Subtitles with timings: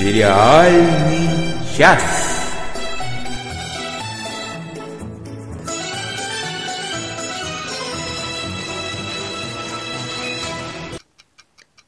[0.00, 1.28] Сериальный
[1.76, 2.00] час.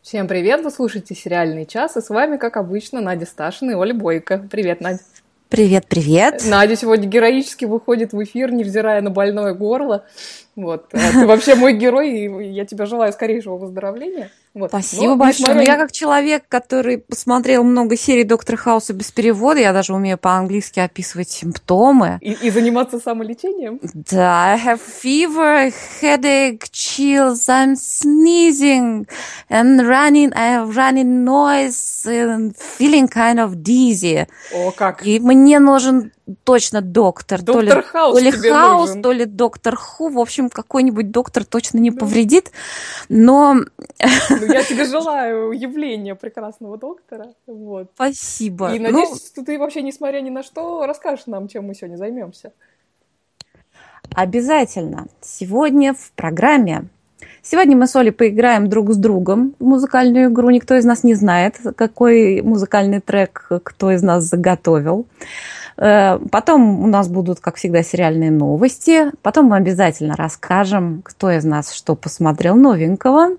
[0.03, 0.63] Всем привет!
[0.63, 4.47] Вы слушаете «Сериальный час», и с вами, как обычно, Надя Сташина и Оля Бойко.
[4.51, 4.99] Привет, Надя!
[5.49, 6.43] Привет, привет!
[6.47, 10.05] Надя сегодня героически выходит в эфир, невзирая на больное горло.
[10.55, 10.91] Вот.
[10.93, 14.31] А ты вообще мой герой, и я тебе желаю скорейшего выздоровления.
[14.55, 14.69] Вот.
[14.69, 15.49] Спасибо Но, большое.
[15.49, 15.63] Несмотря...
[15.63, 20.19] Ну, я как человек, который посмотрел много серий Доктора Хауса без перевода, я даже умею
[20.19, 22.19] по-английски описывать симптомы.
[22.21, 23.81] И, и заниматься самолечением?
[23.95, 29.07] Да, I have fever, headache, chills, I'm sneezing
[29.49, 34.27] and running, I have running noise and feeling kind of dizzy.
[34.53, 35.07] О, как?
[35.07, 36.13] И мне нужен
[36.45, 37.43] точно доктор.
[37.43, 39.03] Доктор то ли, Хаус то ли Хаус, нужен.
[39.03, 40.09] то ли доктор Ху.
[40.09, 42.51] В общем, какой-нибудь доктор точно не повредит.
[43.09, 43.57] Но...
[44.47, 47.35] Ну, я тебе желаю явления прекрасного доктора.
[47.47, 47.91] Вот.
[47.95, 48.75] Спасибо.
[48.75, 51.97] И Ну, надеюсь, что ты вообще, несмотря ни на что, расскажешь нам, чем мы сегодня
[51.97, 52.53] займемся.
[54.15, 55.07] Обязательно.
[55.21, 56.89] Сегодня в программе.
[57.43, 60.51] Сегодня мы с Олей поиграем друг с другом в музыкальную игру.
[60.51, 65.07] Никто из нас не знает, какой музыкальный трек кто из нас заготовил.
[65.77, 69.11] Э, Потом у нас будут, как всегда, сериальные новости.
[69.23, 73.37] Потом мы обязательно расскажем, кто из нас что посмотрел новенького.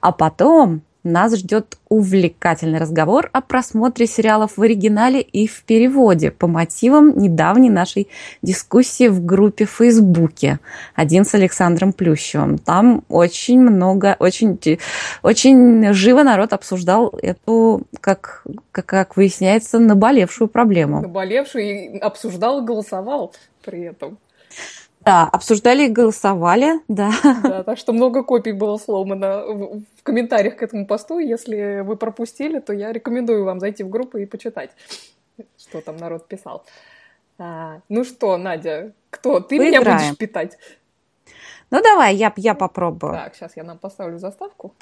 [0.00, 6.46] А потом нас ждет увлекательный разговор о просмотре сериалов в оригинале и в переводе по
[6.46, 8.08] мотивам недавней нашей
[8.42, 10.60] дискуссии в группе в Фейсбуке
[10.94, 12.58] «Один с Александром Плющевым».
[12.58, 14.58] Там очень много, очень,
[15.22, 21.00] очень живо народ обсуждал эту, как, как, как выясняется, наболевшую проблему.
[21.00, 24.18] Наболевший и обсуждал, голосовал при этом.
[25.08, 27.10] Да, обсуждали и голосовали, да.
[27.42, 31.18] Да, так что много копий было сломано в, в комментариях к этому посту.
[31.18, 34.70] Если вы пропустили, то я рекомендую вам зайти в группу и почитать,
[35.58, 36.62] что там народ писал.
[37.38, 39.40] А, ну что, Надя, кто?
[39.40, 39.98] Ты меня Поиграем.
[39.98, 40.58] будешь питать?
[41.70, 43.14] Ну давай, я, я попробую.
[43.14, 44.74] Так, сейчас я нам поставлю заставку.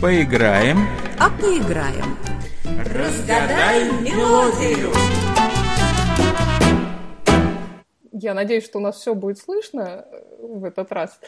[0.00, 0.78] Поиграем.
[1.18, 2.33] А поиграем.
[2.64, 4.90] Разгадай мелодию.
[8.12, 11.20] Я надеюсь, что у нас все будет слышно э, в этот раз.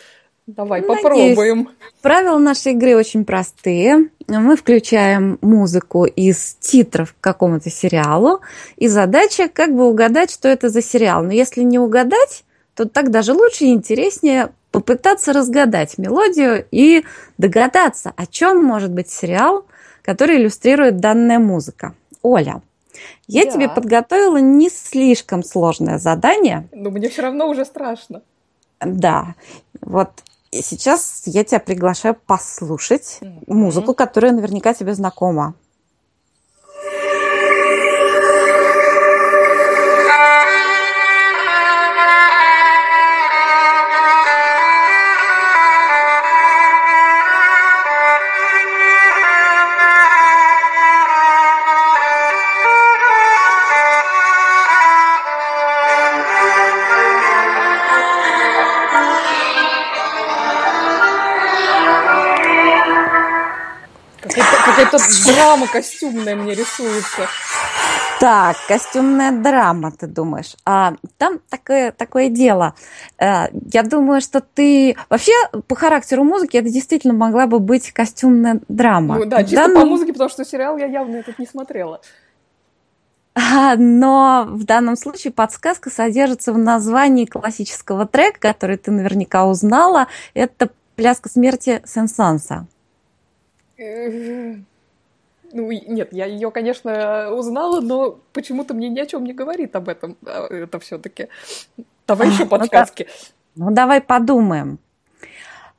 [0.46, 1.02] Давай Надеюсь.
[1.02, 1.68] попробуем.
[2.00, 4.08] Правила нашей игры очень простые.
[4.28, 8.40] Мы включаем музыку из титров к какому-то сериалу,
[8.76, 11.22] и задача как бы угадать, что это за сериал.
[11.22, 17.04] Но если не угадать, то так даже лучше и интереснее попытаться разгадать мелодию и
[17.36, 19.66] догадаться, о чем может быть сериал,
[20.06, 21.94] который иллюстрирует данная музыка.
[22.22, 22.62] Оля,
[23.26, 23.50] я Да.
[23.50, 26.68] тебе подготовила не слишком сложное задание.
[26.72, 28.22] Но мне все равно уже страшно.
[28.80, 29.34] Да,
[29.80, 30.10] вот
[30.52, 33.42] и сейчас я тебя приглашаю послушать Мгм.
[33.48, 35.54] музыку, которая наверняка тебе знакома.
[64.98, 67.26] Какая-то, драма костюмная мне рисуется.
[68.18, 70.56] Так, костюмная драма, ты думаешь?
[70.64, 72.74] А, там такое, такое дело.
[73.18, 74.96] Э, Я думаю, что ты...
[75.10, 75.32] Вообще,
[75.68, 79.18] по характеру музыки, это действительно могла бы быть костюмная драма.
[79.18, 82.00] Ну да, чисто данном- по музыке, потому что сериал я явно этот не смотрела.
[83.38, 90.06] А, Но в данном случае подсказка содержится в названии классического трека, который ты наверняка узнала.
[90.32, 92.66] Это «Пляска смерти Сен-Санса».
[95.52, 99.88] Ну, нет, я ее, конечно, узнала, но почему-то мне ни о чем не говорит об
[99.88, 100.16] этом.
[100.26, 101.28] а, Это все-таки.
[102.06, 103.06] Давай А, еще ну подсказки.
[103.54, 104.78] Ну, давай подумаем.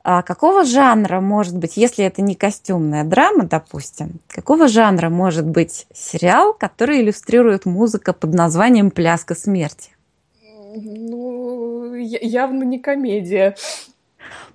[0.02, 5.86] А какого жанра может быть, если это не костюмная драма, допустим, какого жанра может быть
[5.92, 9.90] сериал, который иллюстрирует музыка под названием «Пляска смерти»?
[10.74, 13.54] Ну, явно не комедия.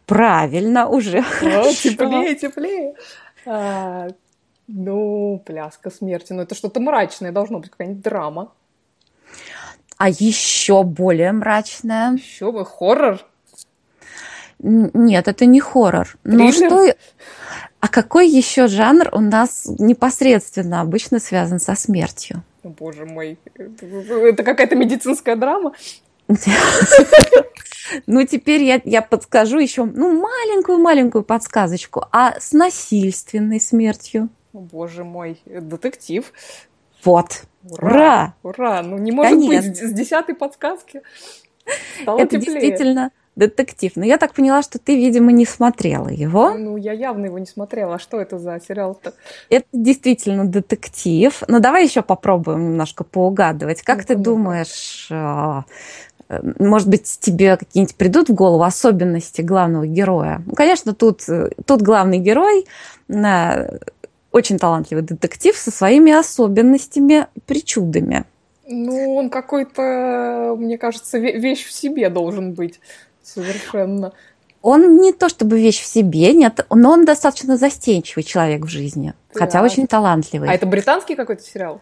[0.05, 1.73] Правильно, уже О, хорошо.
[1.73, 2.95] теплее, теплее.
[3.45, 4.09] А,
[4.67, 6.33] ну, пляска смерти.
[6.33, 8.51] Ну, это что-то мрачное, должно быть какая-нибудь драма.
[9.97, 12.13] А еще более мрачная.
[12.13, 13.19] Еще бы хоррор.
[14.59, 16.17] Нет, это не хоррор.
[16.23, 16.95] Ну что...
[17.79, 22.41] А какой еще жанр у нас непосредственно обычно связан со смертью?
[22.63, 25.73] О, Боже мой, это, это какая-то медицинская драма.
[28.07, 32.05] Ну, теперь я, я подскажу еще, ну, маленькую-маленькую подсказочку.
[32.11, 34.29] А с насильственной смертью?
[34.53, 36.31] Боже мой, детектив.
[37.03, 37.43] Вот.
[37.69, 38.35] Ура!
[38.43, 38.81] Ура!
[38.83, 39.69] Ну, не может Конечно.
[39.69, 41.01] быть с десятой подсказки.
[42.01, 42.61] Стало Это теплее.
[42.61, 43.91] действительно детектив.
[43.95, 46.53] Но я так поняла, что ты, видимо, не смотрела его.
[46.53, 47.95] Ну, я явно его не смотрела.
[47.95, 49.13] А что это за сериал-то?
[49.49, 51.41] Это действительно детектив.
[51.47, 53.81] Но давай еще попробуем немножко поугадывать.
[53.81, 55.63] Как ну, ты ну, думаешь, а,
[56.59, 60.43] может быть, тебе какие-нибудь придут в голову особенности главного героя?
[60.45, 61.21] Ну, конечно, тут,
[61.65, 62.67] тут главный герой
[64.33, 68.25] очень талантливый детектив со своими особенностями, причудами.
[68.67, 72.79] Ну, он какой-то, мне кажется, вещь в себе должен быть
[73.21, 74.11] совершенно.
[74.61, 79.13] Он не то чтобы вещь в себе, нет, но он достаточно застенчивый человек в жизни,
[79.33, 79.39] да.
[79.39, 80.49] хотя очень талантливый.
[80.49, 81.81] А это британский какой-то сериал?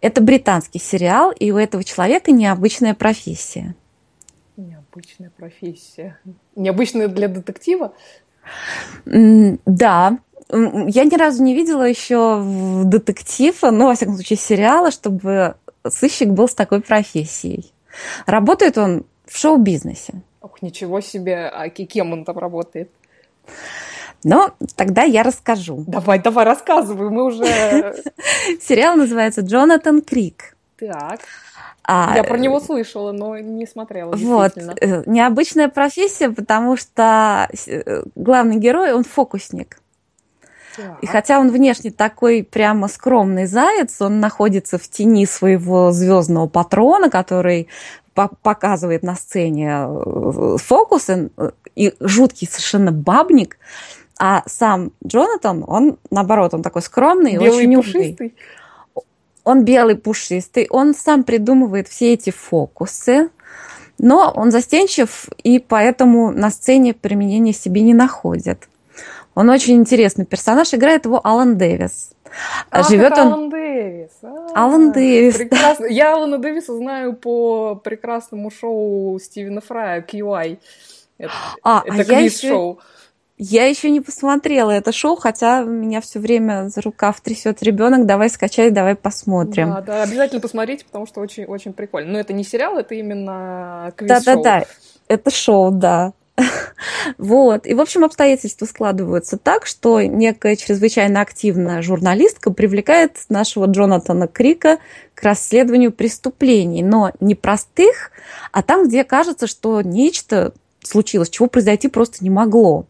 [0.00, 3.74] Это британский сериал, и у этого человека необычная профессия.
[4.56, 6.18] Необычная профессия.
[6.54, 7.92] Необычная для детектива?
[9.04, 10.18] Да,
[10.50, 12.42] я ни разу не видела еще
[12.84, 15.54] детектива, ну, во всяком случае, сериала, чтобы
[15.88, 17.72] сыщик был с такой профессией.
[18.26, 20.14] Работает он в шоу-бизнесе.
[20.40, 22.90] Ох, ничего себе, а кем он там работает?
[24.22, 25.84] Ну, тогда я расскажу.
[25.86, 27.44] Давай, давай, рассказывай, мы уже...
[28.60, 30.56] Сериал называется «Джонатан Крик».
[30.78, 31.20] Так.
[31.86, 34.16] А, я про него слышала, но не смотрела.
[34.16, 34.56] Вот.
[34.56, 39.78] Э, необычная профессия, потому что э, главный герой, он фокусник.
[41.02, 47.10] И хотя он внешне такой прямо скромный заяц, он находится в тени своего звездного патрона,
[47.10, 47.68] который
[48.14, 51.30] показывает на сцене э, фокусы,
[51.74, 53.58] и жуткий совершенно бабник,
[54.18, 58.34] а сам Джонатан, он наоборот, он такой скромный, Белый очень пушистый.
[59.42, 63.28] Он белый пушистый, он сам придумывает все эти фокусы,
[63.98, 68.68] но он застенчив, и поэтому на сцене применения себе не находит.
[69.34, 72.10] Он очень интересный персонаж, играет его Алан Дэвис.
[72.70, 73.28] А, Живет он...
[73.28, 74.10] Алан Дэвис.
[74.22, 75.36] А, Алан Дэвис.
[75.36, 75.86] Прекрасно.
[75.86, 80.58] Я Алана Дэвиса знаю по прекрасному шоу Стивена Фрая QI.
[81.18, 81.32] Это,
[81.62, 82.78] а, это а квиз-шоу.
[83.36, 88.06] Я еще не посмотрела это шоу, хотя меня все время за рукав трясет ребенок.
[88.06, 89.70] Давай скачай, давай посмотрим.
[89.70, 92.12] Да, да, обязательно посмотрите, потому что очень, очень прикольно.
[92.12, 94.24] Но это не сериал, это именно квиз-шоу.
[94.24, 94.64] Да, да, да.
[95.08, 96.12] Это шоу, да.
[97.18, 97.66] Вот.
[97.66, 104.78] И, в общем, обстоятельства складываются так, что некая чрезвычайно активная журналистка привлекает нашего Джонатана Крика
[105.14, 108.10] к расследованию преступлений, но не простых,
[108.52, 110.52] а там, где кажется, что нечто
[110.82, 112.86] случилось, чего произойти просто не могло.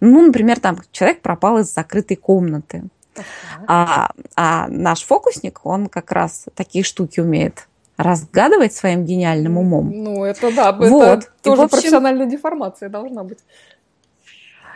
[0.00, 2.84] Ну, например, там человек пропал из закрытой комнаты.
[3.66, 7.67] А, а наш фокусник, он как раз такие штуки умеет
[7.98, 9.90] разгадывать своим гениальным умом.
[9.92, 11.02] Ну, это да, вот.
[11.02, 13.40] это тоже общем, профессиональная деформация должна быть.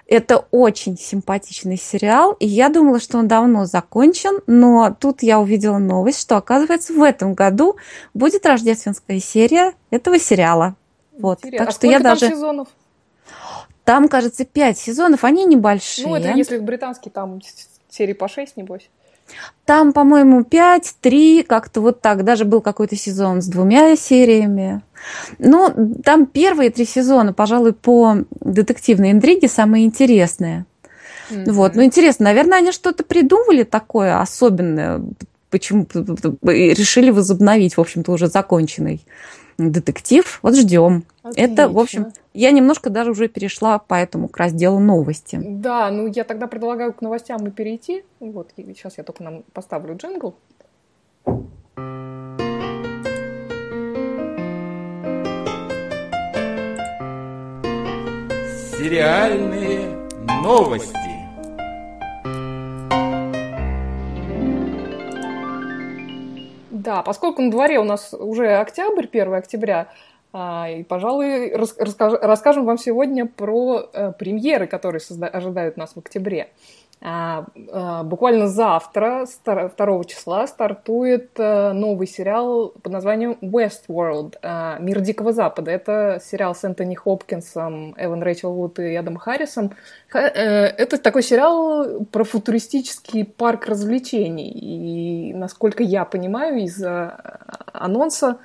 [0.08, 5.78] Это очень симпатичный сериал, и я думала, что он давно закончен, но тут я увидела
[5.78, 7.76] новость, что, оказывается, в этом году
[8.12, 10.74] будет рождественская серия этого сериала.
[11.16, 11.40] Вот.
[11.42, 12.28] Так а что я даже...
[12.28, 12.68] сезонов?
[13.84, 16.08] Там, кажется, пять сезонов, они небольшие.
[16.08, 17.40] Ну, это если британский, там
[17.88, 18.90] серии по шесть, небось.
[19.64, 22.24] Там, по-моему, 5, 3, как-то вот так.
[22.24, 24.82] Даже был какой-то сезон с двумя сериями.
[25.38, 30.66] Ну, там первые три сезона, пожалуй, по детективной интриге самые интересные.
[31.30, 31.52] Mm-hmm.
[31.52, 35.02] Вот, ну интересно, наверное, они что-то придумали такое особенное,
[35.50, 35.86] почему
[36.42, 39.04] решили возобновить, в общем-то, уже законченный
[39.58, 40.38] детектив.
[40.42, 41.04] Вот ждем.
[41.22, 41.52] Отлично.
[41.52, 45.38] Это, в общем, я немножко даже уже перешла по этому к разделу новости.
[45.42, 48.04] Да, ну я тогда предлагаю к новостям и перейти.
[48.20, 50.34] Вот, сейчас я только нам поставлю джингл.
[58.78, 59.96] Сериальные
[60.42, 60.98] новости.
[66.70, 69.86] Да, поскольку на дворе у нас уже октябрь, 1 октября,
[70.34, 76.48] и, пожалуй, расскажем вам сегодня про э, премьеры, которые ожидают нас в октябре.
[77.04, 84.36] А, а, буквально завтра, 2 числа, стартует э, новый сериал под названием Westworld,
[84.80, 85.72] Мир Дикого Запада.
[85.72, 89.72] Это сериал с Энтони Хопкинсом, Эван Рэйчел Вуд и Адамом Харрисом.
[90.14, 94.50] Э, это такой сериал про футуристический парк развлечений.
[94.50, 96.80] И, насколько я понимаю, из
[97.72, 98.38] анонса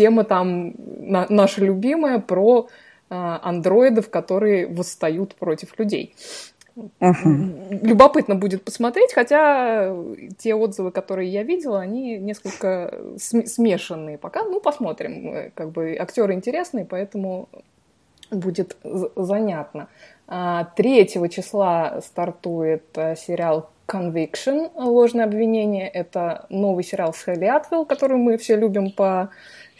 [0.00, 2.68] тема там на, наша любимая про
[3.10, 6.14] э, андроидов, которые восстают против людей.
[6.74, 7.82] Uh-huh.
[7.82, 9.94] Любопытно будет посмотреть, хотя
[10.38, 14.44] те отзывы, которые я видела, они несколько смешанные пока.
[14.44, 15.52] Ну, посмотрим.
[15.54, 17.50] Как бы актеры интересные, поэтому
[18.30, 18.78] будет
[19.16, 19.88] занятно.
[20.28, 25.88] 3 а, числа стартует э, сериал Conviction, ложное обвинение.
[25.88, 29.30] Это новый сериал с Хелли Атвелл, который мы все любим по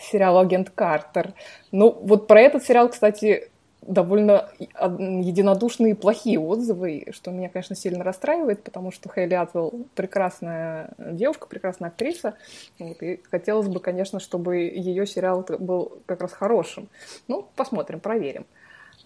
[0.01, 1.35] сериалу «Агент Картер».
[1.73, 3.51] Ну, вот про этот сериал, кстати,
[3.83, 11.47] довольно единодушные плохие отзывы, что меня, конечно, сильно расстраивает, потому что Хейли Атвелл прекрасная девушка,
[11.47, 12.35] прекрасная актриса,
[12.79, 16.89] вот, и хотелось бы, конечно, чтобы ее сериал был как раз хорошим.
[17.27, 18.47] Ну, посмотрим, проверим.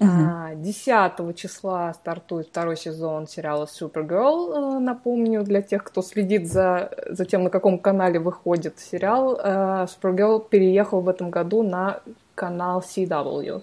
[0.01, 0.57] Uh-huh.
[0.57, 4.77] 10 числа стартует второй сезон сериала Supergirl.
[4.77, 9.87] Э, напомню, для тех, кто следит за, за тем, на каком канале выходит сериал, э,
[9.87, 12.01] Supergirl переехал в этом году на
[12.35, 13.63] канал CW.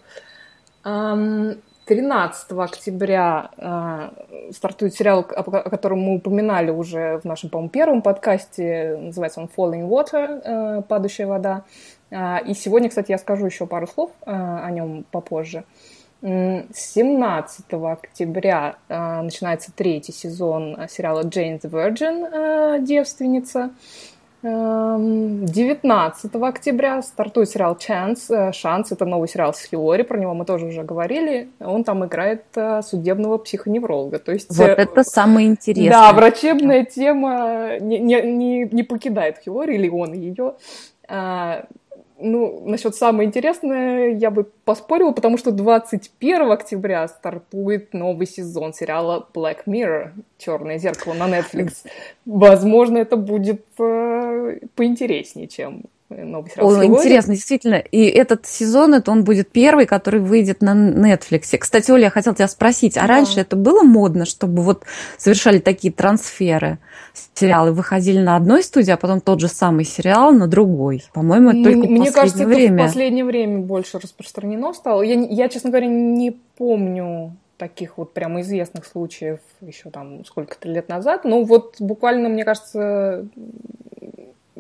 [1.92, 8.98] 13 октября э, стартует сериал, о, котором мы упоминали уже в нашем, по-моему, первом подкасте.
[8.98, 11.64] Называется он Falling Water, э, падающая вода.
[12.10, 15.66] Э, и сегодня, кстати, я скажу еще пару слов э, о нем попозже.
[16.22, 23.72] 17 октября э, начинается третий сезон сериала Jane the Virgin, э, девственница.
[24.44, 28.50] 19 эм, октября стартует сериал «Chance».
[28.50, 31.50] Э, «Шанс»— это новый сериал с Хилори, про него мы тоже уже говорили.
[31.60, 34.18] Он там играет э, судебного психоневролога.
[34.18, 35.92] То есть, вот э, это самое интересное.
[35.92, 40.56] Да, врачебная тема не, не, не, не покидает Хилори, или он ее.
[42.22, 49.28] Ну, насчет самое интересное я бы поспорила, потому что 21 октября стартует новый сезон сериала
[49.34, 51.86] Black Mirror, Черное зеркало на Netflix.
[52.26, 56.70] Возможно, это будет э, поинтереснее, чем новый сериал.
[56.70, 57.76] О, интересно, действительно.
[57.76, 61.58] И этот сезон, это он будет первый, который выйдет на Netflix.
[61.58, 63.08] Кстати, Оля, я хотела тебя спросить, а да.
[63.08, 64.84] раньше это было модно, чтобы вот
[65.18, 66.80] совершали такие трансферы?
[67.34, 71.04] Сериалы выходили на одной студии, а потом тот же самый сериал на другой.
[71.14, 72.76] По-моему, это только Мне в последнее кажется, время.
[72.76, 75.02] это в последнее время больше распространено стало.
[75.02, 80.90] Я, я, честно говоря, не помню таких вот прямо известных случаев еще там сколько-то лет
[80.90, 81.26] назад.
[81.26, 83.28] Ну вот буквально, мне кажется,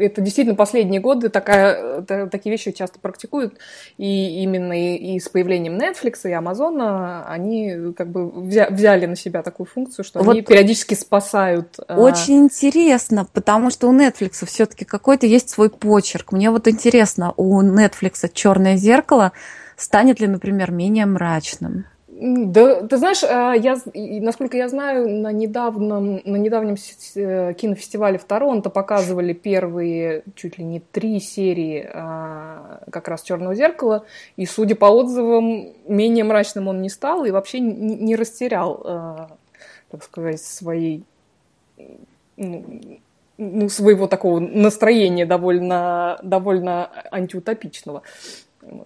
[0.01, 3.58] это действительно последние годы такая, такие вещи часто практикуют,
[3.98, 9.43] и именно и, и с появлением Netflix и Amazon они как бы взяли на себя
[9.43, 11.79] такую функцию, что вот они периодически спасают.
[11.88, 16.31] А, очень интересно, потому что у Netflix все-таки какой-то есть свой почерк.
[16.31, 19.31] Мне вот интересно, у Netflix черное зеркало
[19.75, 21.86] станет ли, например, менее мрачным?
[22.24, 26.75] Да, ты знаешь, а, я, насколько я знаю, на недавнем, на недавнем
[27.16, 33.56] э, кинофестивале в Торонто показывали первые чуть ли не три серии а, как раз «Черного
[33.56, 39.32] зеркала», и, судя по отзывам, менее мрачным он не стал и вообще не растерял, а,
[39.90, 41.04] так сказать, своей
[42.38, 43.00] ну,
[43.40, 48.04] ну, своего такого настроения довольно, довольно антиутопичного.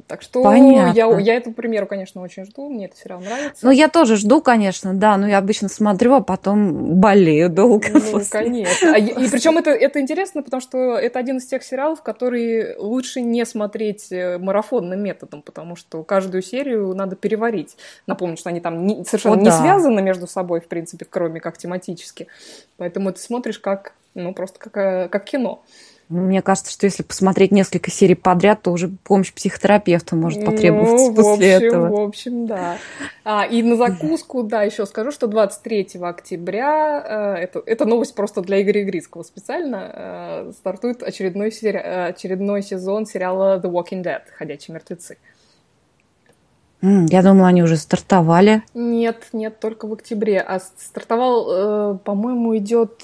[0.08, 0.94] Так что Понятно.
[0.96, 2.70] я, я эту примеру, конечно, очень жду.
[2.70, 3.65] Мне этот сериал нравится.
[3.65, 5.18] Ну, я тоже жду, конечно, да.
[5.18, 7.88] Но я обычно смотрю, а потом болею долго.
[7.92, 8.30] Ну, после.
[8.30, 8.94] конечно.
[8.94, 13.22] А, и причем это, это интересно, потому что это один из тех сериалов, которые лучше
[13.22, 17.77] не смотреть э, марафонным методом, потому что каждую серию надо переварить.
[18.08, 19.60] Напомню, что они там не, совершенно О, не да.
[19.60, 22.27] связаны между собой, в принципе, кроме как тематически.
[22.77, 25.63] Поэтому ты смотришь как, ну, просто как, э, как кино.
[26.08, 31.16] Мне кажется, что если посмотреть несколько серий подряд, то уже помощь психотерапевта может потребоваться ну,
[31.16, 31.88] после общем, этого.
[31.88, 32.78] В общем, да.
[33.24, 38.42] А, и на закуску, да, еще скажу, что 23 октября, э, это, это новость просто
[38.42, 41.78] для Игоря Игрицкого специально, э, стартует очередной, сери...
[41.78, 45.18] очередной сезон сериала The Walking Dead, «Ходячие мертвецы».
[46.82, 48.62] Я думала, они уже стартовали.
[48.76, 50.40] Нет, нет, только в октябре.
[50.40, 53.02] А стартовал, э, по-моему, идет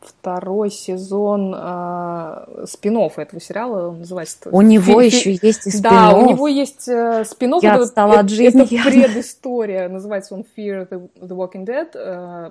[0.00, 4.48] второй сезон э, спин этого сериала, он называется...
[4.50, 8.12] У него еще есть и спин Да, у него есть э, спин Я это, отстала
[8.12, 8.62] это, от жизни.
[8.62, 11.88] Это предыстория, называется он Fear the, the Walking Dead.
[11.94, 12.50] Э,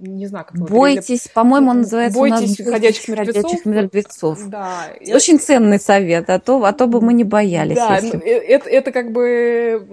[0.00, 3.42] не знаю, как Бойтесь, по-моему, он называется Бойтесь у нас ходячих мертвецов.
[3.42, 4.48] Ходячих мертвецов.
[4.48, 4.88] Да.
[5.14, 7.76] Очень ценный совет, а то, а то бы мы не боялись.
[7.76, 8.18] Да, если...
[8.20, 9.86] Э, это, это как бы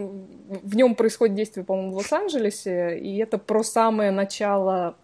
[0.50, 4.96] в нем происходит действие, по-моему, в Лос-Анджелесе, и это про самое начало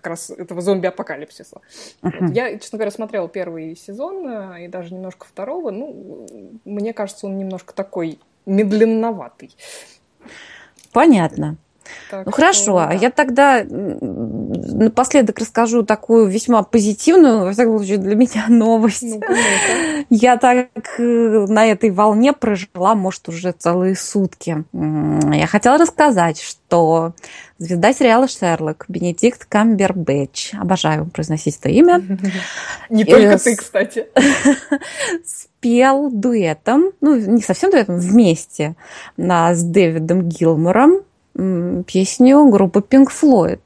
[0.00, 1.60] как раз этого зомби-апокалипсиса.
[2.02, 2.12] Uh-huh.
[2.20, 2.34] Вот.
[2.34, 5.70] Я, честно говоря, смотрела первый сезон э, и даже немножко второго.
[5.70, 6.26] Ну,
[6.64, 9.54] мне кажется, он немножко такой медленноватый.
[10.92, 11.56] Понятно.
[12.10, 12.94] Так ну хорошо, а да.
[12.94, 19.02] я тогда напоследок расскажу такую весьма позитивную, во всяком случае для меня новость.
[19.02, 19.20] ну
[20.10, 20.68] Я так
[20.98, 24.64] э, на этой волне прожила, может, уже целые сутки.
[24.72, 27.14] Я хотела рассказать, что
[27.58, 32.02] звезда сериала «Шерлок» Бенедикт Камбербэтч, обожаю произносить это имя.
[32.90, 34.06] Не только ты, кстати.
[35.24, 38.76] Спел дуэтом, ну, не совсем дуэтом, вместе
[39.18, 41.02] с Дэвидом Гилмором
[41.34, 43.60] песню группы Pink Floyd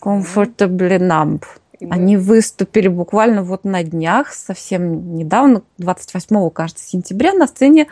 [0.00, 1.44] Comfortably Numb.
[1.90, 7.88] Они выступили буквально вот на днях, совсем недавно, 28, кажется, сентября на сцене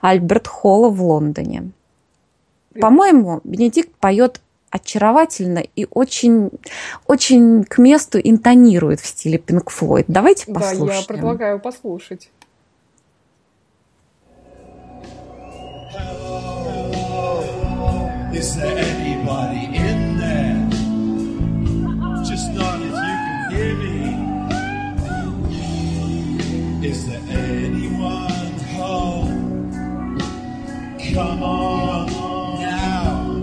[0.00, 1.70] Альберт Холла в Лондоне.
[2.78, 6.50] По-моему, Бенедикт поет очаровательно и очень,
[7.06, 10.04] очень к месту интонирует в стиле Pink Floyd.
[10.06, 10.86] Давайте послушаем.
[10.86, 12.30] Да, я предлагаю послушать.
[18.32, 20.68] Is there anybody in there?
[22.24, 24.00] Just not if you can hear me.
[26.88, 29.68] Is there anyone home?
[31.12, 32.06] Come on
[32.60, 33.42] now.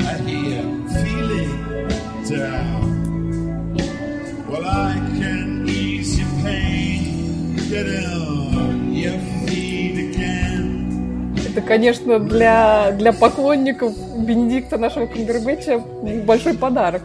[0.00, 1.52] I hear feeling
[2.26, 2.84] down.
[4.48, 7.56] Well, I can ease your pain.
[7.68, 8.11] Get on
[11.52, 15.78] Это, конечно, для, для поклонников Бенедикта нашего Камбербэтча
[16.24, 17.02] большой подарок.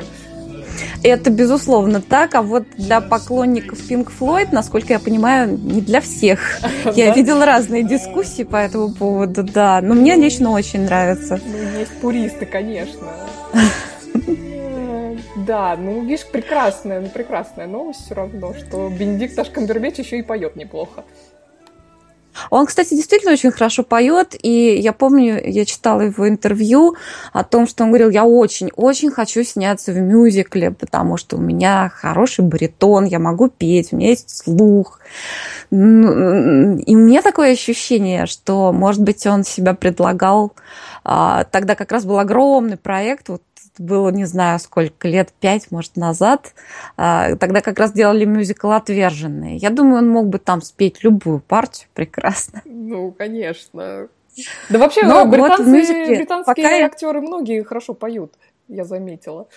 [1.04, 6.62] Это безусловно так, а вот для поклонников Pink Floyd, насколько я понимаю, не для всех.
[6.96, 9.82] Я видела разные дискуссии по этому поводу, да.
[9.82, 11.40] Но мне лично очень нравится.
[11.46, 13.08] Ну, есть пуристы, конечно.
[15.36, 20.22] Да, ну, видишь, прекрасная, ну, прекрасная новость все равно, что Бенедикт Аш Камбербэтч еще и
[20.22, 21.06] поет неплохо.
[22.50, 26.96] Он, кстати, действительно очень хорошо поет, и я помню, я читала его интервью
[27.34, 31.92] о том, что он говорил, я очень-очень хочу сняться в мюзикле, потому что у меня
[31.94, 35.00] хороший баритон, я могу петь, у меня есть слух.
[35.70, 40.54] Ну, и у меня такое ощущение, что, может быть, он себя предлагал
[41.04, 43.42] а, тогда как раз был огромный проект, вот
[43.80, 46.54] было, не знаю, сколько лет, пять, может, назад.
[46.96, 49.58] А, тогда как раз делали мюзикл «Отверженные».
[49.58, 52.62] Я думаю, он мог бы там спеть любую партию прекрасно.
[52.66, 54.08] Ну, конечно.
[54.70, 56.86] Да вообще, Но британцы, вот мюзикле, британские пока...
[56.86, 58.34] актеры многие хорошо поют,
[58.68, 59.48] я заметила.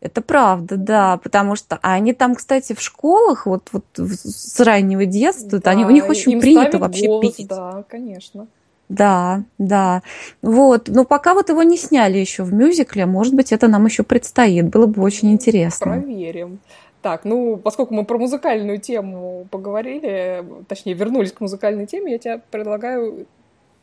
[0.00, 5.58] Это правда, да, потому что они там, кстати, в школах, вот, вот с раннего детства,
[5.58, 7.48] да, они, у них очень принято вообще голос, петь.
[7.48, 8.46] Да, конечно.
[8.90, 10.02] Да, да.
[10.42, 10.88] Вот.
[10.88, 14.68] Но пока вот его не сняли еще в мюзикле, может быть, это нам еще предстоит.
[14.68, 15.92] Было бы очень интересно.
[15.92, 16.58] Проверим.
[17.00, 22.42] Так, ну, поскольку мы про музыкальную тему поговорили, точнее, вернулись к музыкальной теме, я тебе
[22.50, 23.26] предлагаю...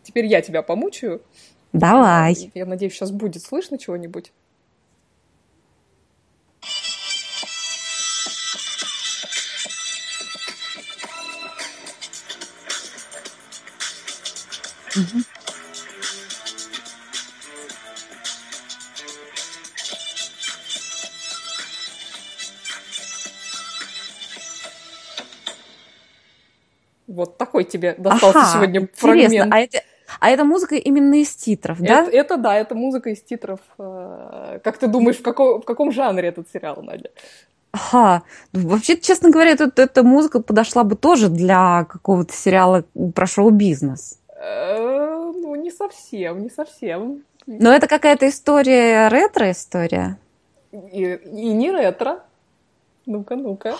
[0.04, 1.22] Теперь я тебя помучаю.
[1.72, 2.52] Давай.
[2.54, 4.34] Я надеюсь, сейчас будет слышно чего-нибудь.
[14.98, 15.24] Угу.
[27.08, 29.54] Вот такой тебе достался ага, сегодня фрагмент.
[29.54, 29.82] А это,
[30.20, 32.04] а это музыка именно из титров, да?
[32.04, 33.60] Это, это да, это музыка из титров.
[33.80, 37.10] Э, как ты думаешь, в каком, в каком жанре этот сериал, Надя?
[37.72, 38.24] Ага.
[38.52, 42.84] Ну, вообще, честно говоря, эта, эта музыка подошла бы тоже для какого-то сериала
[43.16, 44.20] про шоу-бизнес.
[44.40, 47.24] Э, ну, не совсем, не совсем.
[47.48, 50.18] Но это какая-то история, ретро-история?
[50.72, 52.20] И, и не ретро.
[53.06, 53.78] Ну-ка, ну-ка.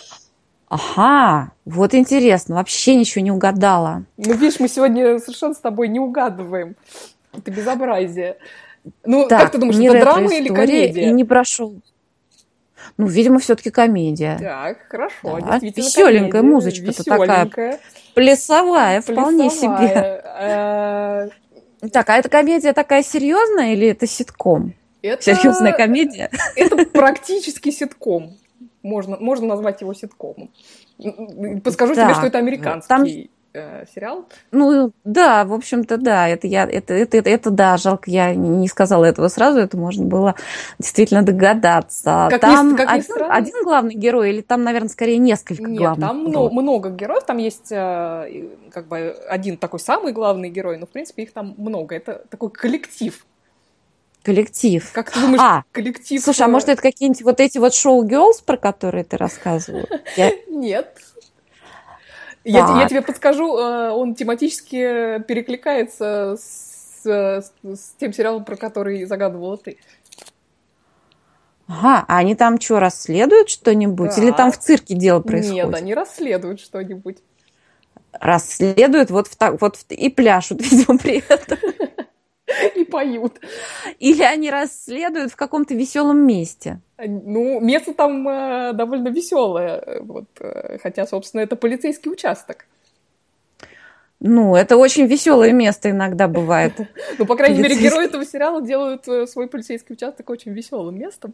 [0.70, 4.04] Ага, вот интересно, вообще ничего не угадала.
[4.18, 6.76] Ну, видишь, мы сегодня совершенно с тобой не угадываем.
[7.34, 8.38] Это безобразие.
[9.06, 11.10] Ну, так, как ты думаешь, это драма или комедия?
[11.10, 11.76] И не прошел.
[12.98, 14.38] Ну, видимо, все-таки комедия.
[14.40, 15.60] Так, хорошо, да.
[15.60, 17.80] Веселенькая музычка-то такая.
[18.14, 20.22] Плясовая, вполне себе.
[20.40, 21.30] Э,
[21.92, 24.74] так, а эта комедия такая серьезная или это ситком?
[25.02, 25.22] Это...
[25.22, 26.32] Серьезная комедия?
[26.56, 28.38] Это практически ситком.
[28.82, 30.50] Можно, можно назвать его ситкомом.
[31.64, 32.88] Подскажу так, тебе, что это американский.
[32.88, 33.06] Там
[33.58, 34.26] э, сериал.
[34.52, 38.68] Ну да, в общем-то, да, это я, это, это, это, это да, жалко, я не
[38.68, 40.36] сказала этого сразу, это можно было
[40.80, 42.28] действительно догадаться.
[42.30, 46.08] Как там ни, как один, один главный герой или там, наверное, скорее несколько Нет, главных?
[46.08, 50.86] там много, много героев, там есть э, как бы один такой самый главный герой, но
[50.86, 51.96] в принципе их там много.
[51.96, 53.26] Это такой коллектив.
[54.24, 54.92] Коллектив.
[54.92, 56.22] Как ты думаешь, а, коллектив?
[56.22, 59.88] Слушай, а может это какие-нибудь вот эти вот шоу-герлс, про которые ты рассказывала?
[60.50, 60.98] Нет,
[62.52, 69.06] я, я тебе подскажу, э, он тематически перекликается с с, с тем сериалом, про который
[69.06, 69.78] загадывала ты.
[71.68, 74.16] Ага, а они там что, расследуют что-нибудь?
[74.16, 74.22] Да.
[74.22, 75.66] Или там в цирке дело происходит?
[75.66, 77.18] Нет, они расследуют что-нибудь.
[78.14, 81.58] Расследуют вот, в, так, вот в, и пляшут, видимо, при этом.
[82.76, 83.40] И поют.
[84.00, 86.80] Или они расследуют в каком-то веселом месте.
[86.98, 90.02] Ну, место там э, довольно веселое.
[90.02, 92.66] Вот, э, хотя, собственно, это полицейский участок.
[94.20, 96.74] Ну, это очень веселое место иногда бывает.
[97.20, 101.34] Ну, по крайней мере, герои этого сериала делают э, свой полицейский участок очень веселым местом.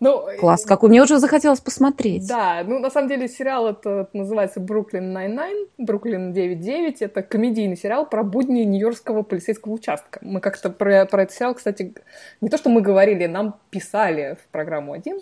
[0.00, 0.88] Ну, Класс, какой.
[0.88, 2.26] Мне уже захотелось посмотреть.
[2.28, 6.96] Да, ну, на самом деле, сериал это называется «Бруклин 99», «Бруклин 9.9».
[7.00, 10.20] Это комедийный сериал про будни Нью-Йоркского полицейского участка.
[10.22, 11.94] Мы как-то про, про этот сериал, кстати,
[12.40, 15.20] не то, что мы говорили, нам писали в программу один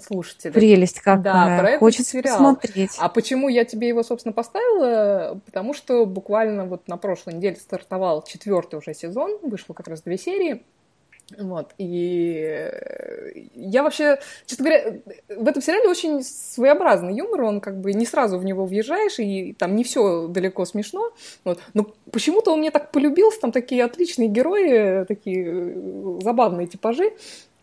[0.00, 0.52] слушатели.
[0.52, 1.18] Прелесть какая.
[1.18, 2.38] Да, про Хочется сериал.
[2.38, 2.92] посмотреть.
[2.98, 5.40] А почему я тебе его, собственно, поставила?
[5.44, 10.16] Потому что буквально вот на прошлой неделе стартовал четвертый уже сезон, вышло как раз две
[10.16, 10.62] серии.
[11.38, 12.70] Вот, и
[13.54, 18.38] я вообще, честно говоря, в этом сериале очень своеобразный юмор, он как бы не сразу
[18.38, 21.10] в него въезжаешь, и там не все далеко смешно,
[21.44, 21.60] вот.
[21.74, 27.12] но почему-то он мне так полюбился, там такие отличные герои, такие э, забавные типажи,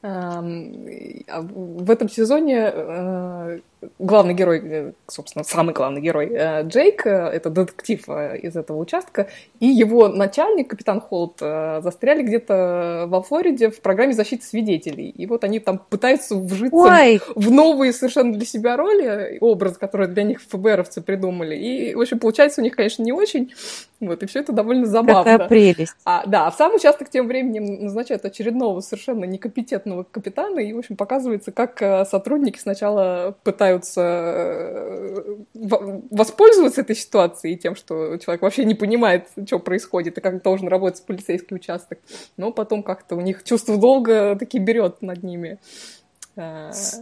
[0.02, 3.60] а в этом сезоне э,
[3.98, 9.28] главный герой, э, собственно, самый главный герой э, Джейк, это детектив из этого участка,
[9.60, 15.10] и его начальник, капитан Холт, застряли где-то во Флориде в программе защиты свидетелей.
[15.10, 17.22] И вот они там пытаются вжиться Ой.
[17.36, 21.56] в новые совершенно для себя роли, образ, который для них ФБРовцы придумали.
[21.56, 23.54] И, в общем, получается у них, конечно, не очень.
[24.00, 25.32] Вот, и все это довольно забавно.
[25.32, 25.96] Какая прелесть.
[26.06, 30.78] А, да, а в сам участок тем временем назначают очередного совершенно некомпетентного капитана, и, в
[30.78, 38.66] общем, показывается, как э, сотрудники сначала пытаются э, воспользоваться этой ситуацией, тем, что человек вообще
[38.66, 42.00] не понимает, что происходит, и как должен работать полицейский участок.
[42.38, 45.60] Но потом как-то у них чувство долга таки берет над ними.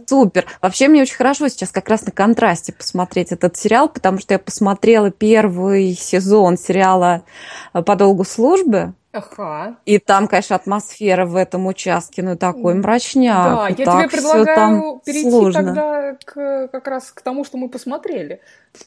[0.06, 0.46] Супер.
[0.60, 4.38] Вообще мне очень хорошо сейчас как раз на контрасте посмотреть этот сериал, потому что я
[4.38, 7.22] посмотрела первый сезон сериала
[7.72, 8.94] «По долгу службы».
[9.10, 9.76] Ага.
[9.86, 13.56] И там, конечно, атмосфера в этом участке, ну, такой мрачняк.
[13.56, 15.64] Да, я тебе предлагаю перейти сложно.
[15.64, 18.40] тогда к, как раз к тому, что мы посмотрели.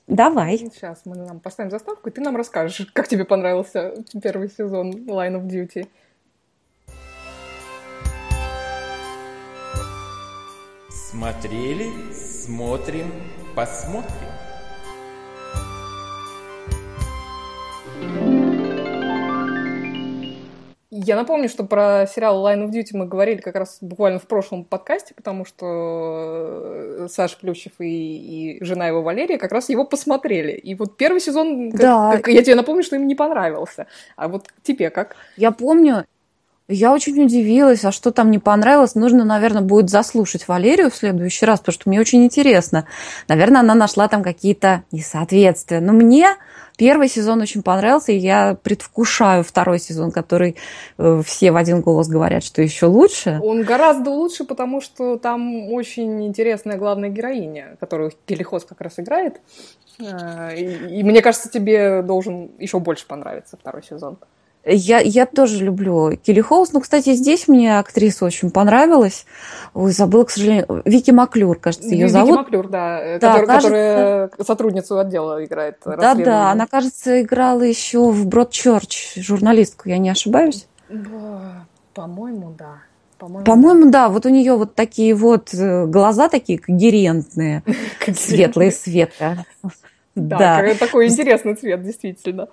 [0.07, 0.57] Давай.
[0.57, 5.41] Сейчас мы нам поставим заставку, и ты нам расскажешь, как тебе понравился первый сезон Line
[5.41, 5.87] of Duty.
[11.11, 13.11] Смотрели, смотрим,
[13.53, 14.29] посмотрим.
[20.89, 24.63] Я напомню, что про сериал Line of Duty мы говорили как раз буквально в прошлом
[24.63, 30.53] подкасте, потому что э, Саша Плющев и, и жена его Валерия как раз его посмотрели.
[30.53, 32.13] И вот первый сезон, да.
[32.13, 33.87] как, я тебе напомню, что им не понравился.
[34.15, 35.17] А вот тебе как?
[35.35, 36.05] Я помню,
[36.71, 38.95] я очень удивилась, а что там не понравилось?
[38.95, 42.85] Нужно, наверное, будет заслушать Валерию в следующий раз, потому что мне очень интересно.
[43.27, 45.79] Наверное, она нашла там какие-то несоответствия.
[45.79, 46.35] Но мне
[46.77, 50.55] первый сезон очень понравился, и я предвкушаю второй сезон, который
[50.97, 53.39] э, все в один голос говорят, что еще лучше.
[53.43, 59.41] Он гораздо лучше, потому что там очень интересная главная героиня, которую Келихос как раз играет.
[59.99, 64.17] Э, и, и мне кажется, тебе должен еще больше понравиться второй сезон.
[64.63, 66.71] Я, я тоже люблю Келли Хоус.
[66.71, 69.25] Ну, кстати, здесь мне актриса очень понравилась.
[69.73, 70.83] Ой, забыла, к сожалению.
[70.85, 72.29] Вики Маклюр, кажется, ее Вики зовут.
[72.29, 73.17] Вики Маклюр, да.
[73.19, 73.69] да который, кажется...
[74.31, 75.77] Которая сотрудницу отдела играет.
[75.83, 76.51] Да, да.
[76.51, 80.67] Она, кажется, играла еще в Бродчерч журналистку, я не ошибаюсь?
[81.93, 82.83] По-моему, да.
[83.17, 84.09] По-моему, По-моему, да.
[84.09, 87.63] Вот у нее вот такие вот э, глаза такие когерентные,
[88.15, 89.45] светлые, светлые.
[90.15, 92.47] Да, такой интересный цвет, действительно.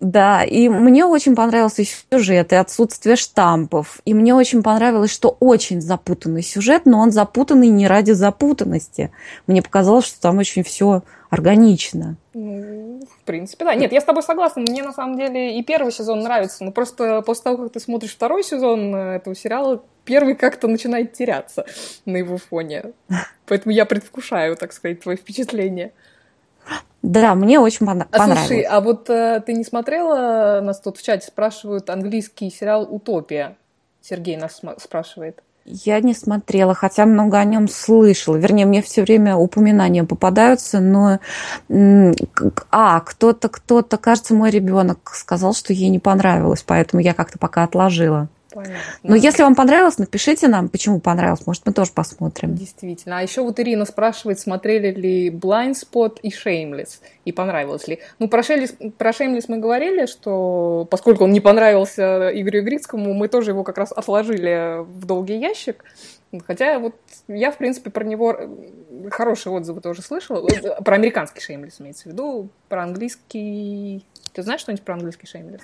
[0.00, 4.00] Да, и мне очень понравился сюжет и отсутствие штампов.
[4.06, 9.12] И мне очень понравилось, что очень запутанный сюжет, но он запутанный не ради запутанности.
[9.46, 12.16] Мне показалось, что там очень все органично.
[12.32, 13.74] Ну, в принципе, да.
[13.74, 14.62] Нет, я с тобой согласна.
[14.62, 16.64] Мне на самом деле и первый сезон нравится.
[16.64, 21.12] Но просто после того, как ты смотришь второй сезон э, этого сериала, первый как-то начинает
[21.12, 21.66] теряться
[22.06, 22.92] на его фоне.
[23.46, 25.92] Поэтому я предвкушаю, так сказать, твои впечатления.
[27.02, 28.08] Да, мне очень понравилось.
[28.12, 32.86] А слушай, а вот э, ты не смотрела, нас тут в чате спрашивают, английский сериал
[32.88, 33.56] «Утопия»?
[34.02, 35.42] Сергей нас спрашивает.
[35.64, 38.36] Я не смотрела, хотя много о нем слышала.
[38.36, 41.20] Вернее, мне все время упоминания попадаются, но
[42.70, 47.64] а кто-то, кто-то, кажется, мой ребенок сказал, что ей не понравилось, поэтому я как-то пока
[47.64, 48.28] отложила.
[48.52, 48.80] Понятно.
[49.02, 51.46] Но если вам понравилось, напишите нам, почему понравилось.
[51.46, 52.54] Может, мы тоже посмотрим.
[52.54, 53.18] Действительно.
[53.18, 58.00] А еще вот Ирина спрашивает, смотрели ли Blind Spot и Shameless, и понравилось ли.
[58.18, 63.28] Ну, про Shameless, про Shameless мы говорили, что поскольку он не понравился Игорю Игрицкому, мы
[63.28, 65.84] тоже его как раз отложили в долгий ящик.
[66.46, 66.94] Хотя вот
[67.26, 68.38] я, в принципе, про него
[69.10, 70.46] хорошие отзывы тоже слышала.
[70.84, 74.06] Про американский Shameless имеется в виду, про английский...
[74.32, 75.60] Ты знаешь что-нибудь про английский Shameless?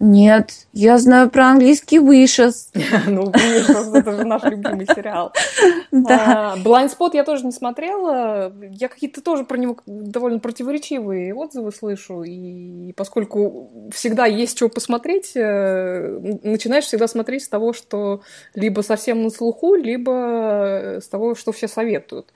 [0.00, 2.68] Нет, я знаю про английский Wishes.
[3.08, 5.32] Ну, это же наш любимый сериал.
[5.90, 6.54] Да.
[6.56, 8.52] Spot я тоже не смотрела.
[8.70, 12.22] Я какие-то тоже про него довольно противоречивые отзывы слышу.
[12.22, 18.22] И поскольку всегда есть что посмотреть, э, начинаешь всегда смотреть с того, что
[18.54, 22.32] либо совсем на слуху, либо с того, что все советуют.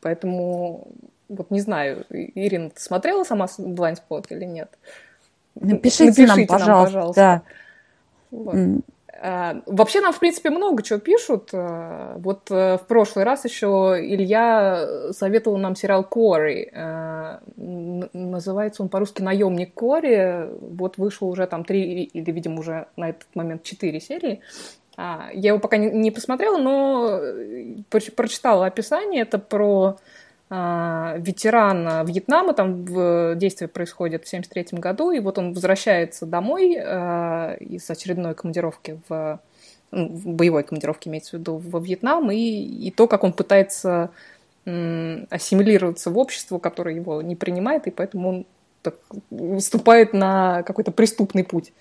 [0.00, 0.88] Поэтому
[1.28, 4.70] вот не знаю, Ирина, ты смотрела сама Spot или нет?
[5.60, 6.66] Напишите, Напишите нам, пожалуйста.
[6.66, 7.20] Нам, пожалуйста.
[7.20, 7.42] Да.
[8.30, 8.54] Вот.
[8.54, 8.82] Mm.
[9.22, 11.50] Вообще нам, в принципе, много чего пишут.
[11.52, 16.70] А, вот э, в прошлый раз еще Илья советовал нам сериал «Кори».
[16.74, 20.48] А, называется он по-русски «Наемник Кори».
[20.60, 24.40] Вот вышел уже там три или, видимо, уже на этот момент четыре серии.
[24.98, 27.76] Я его пока не посмотрела, но э,
[28.14, 29.22] прочитала описание.
[29.22, 29.96] Это про а,
[30.48, 32.84] ветеран Вьетнама, там
[33.36, 39.40] действие происходит в 1973 году, и вот он возвращается домой э, из очередной командировки в,
[39.90, 44.10] ну, в боевой командировке, имеется в виду, во Вьетнам, и, и то, как он пытается
[44.64, 48.46] ассимилироваться в общество, которое его не принимает, и поэтому он
[48.82, 48.96] так,
[49.30, 51.72] выступает на какой-то преступный путь.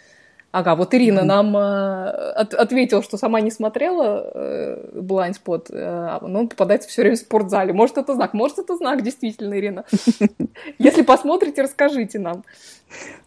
[0.55, 1.23] Ага, вот Ирина mm-hmm.
[1.23, 6.87] нам э, от, ответила, что сама не смотрела э, Blind Spot, э, но он попадается
[6.87, 7.73] все время в спортзале.
[7.73, 9.83] Может, это знак, может, это знак, действительно, Ирина.
[10.79, 12.45] Если посмотрите, расскажите нам.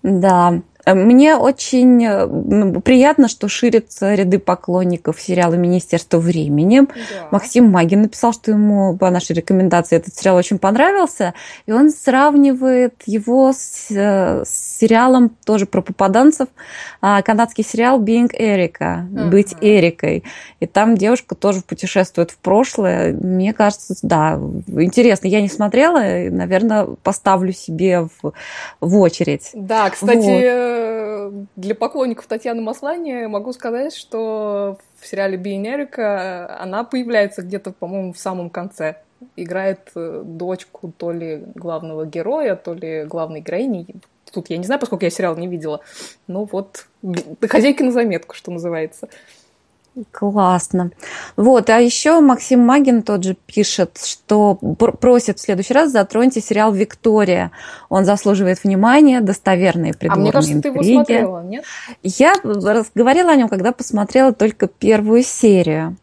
[0.02, 0.62] Да,
[0.94, 6.82] мне очень э, приятно, что ширятся ряды поклонников сериала «Министерство времени».
[6.82, 7.28] Да.
[7.30, 11.34] Максим Магин написал, что ему по нашей рекомендации этот сериал очень понравился,
[11.66, 16.48] и он сравнивает его с, э, с сериалом тоже про попаданцев,
[17.00, 19.30] а, канадский сериал «Being Эрика», uh-huh.
[19.30, 20.24] «Быть Эрикой».
[20.60, 23.12] И там девушка тоже путешествует в прошлое.
[23.12, 25.26] Мне кажется, да, интересно.
[25.26, 25.98] Я не смотрела,
[26.30, 28.32] наверное, поставлю себе в,
[28.80, 29.47] в очередь.
[29.54, 37.42] Да, кстати, вот для поклонников Татьяны Маслани могу сказать, что в сериале Биенерика она появляется
[37.42, 39.02] где-то, по-моему, в самом конце.
[39.34, 43.86] Играет э, дочку то ли главного героя, то ли главной героини.
[44.32, 45.80] Тут я не знаю, поскольку я сериал не видела.
[46.28, 46.86] Ну вот,
[47.48, 49.08] хозяйки на заметку, что называется.
[50.12, 50.92] Классно.
[51.36, 56.72] Вот, а еще Максим Магин тот же пишет, что просит в следующий раз затроньте сериал
[56.72, 57.50] «Виктория».
[57.88, 60.74] Он заслуживает внимания, достоверные придворные А мне кажется, интриги.
[60.74, 61.64] ты его смотрела, нет?
[62.02, 62.34] Я
[62.94, 65.96] говорила о нем, когда посмотрела только первую серию.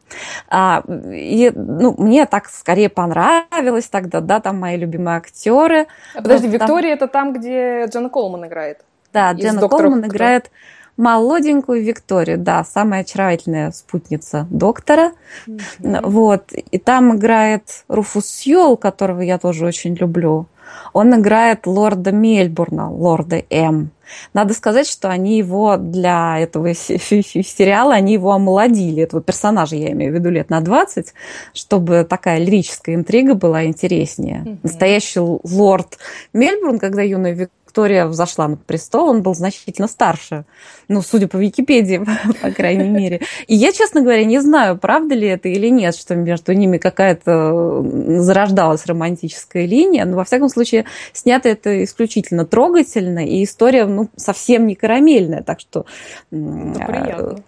[0.49, 5.87] А, и, ну, мне так скорее понравилось тогда, да, там мои любимые актеры.
[6.13, 7.05] А, подожди, Виктория там...
[7.05, 8.79] это там, где Джена Колман играет?
[9.13, 10.51] Да, Джена Колман играет
[10.97, 15.11] молоденькую Викторию, да, самая очаровательная спутница доктора.
[15.47, 16.09] Mm-hmm.
[16.09, 16.51] Вот.
[16.53, 20.47] И там играет Руфус Сьюэлл, которого я тоже очень люблю.
[20.93, 23.91] Он играет лорда Мельбурна, лорда М.
[24.33, 30.11] Надо сказать, что они его для этого сериала, они его омолодили, этого персонажа, я имею
[30.11, 31.13] в виду, лет на 20,
[31.53, 34.43] чтобы такая лирическая интрига была интереснее.
[34.45, 34.59] Mm-hmm.
[34.63, 35.97] Настоящий лорд
[36.33, 40.45] Мельбурн, когда юный Виктория взошла на престол, он был значительно старше.
[40.87, 42.05] Ну, судя по Википедии,
[42.41, 43.21] по крайней мере.
[43.47, 47.83] И я, честно говоря, не знаю, правда ли это или нет, что между ними какая-то
[48.21, 50.05] зарождалась романтическая линия.
[50.05, 55.43] Но, во всяком случае, снято это исключительно трогательно, и история, ну, совсем не карамельная.
[55.43, 55.85] Так что...
[56.31, 57.43] Это приятно.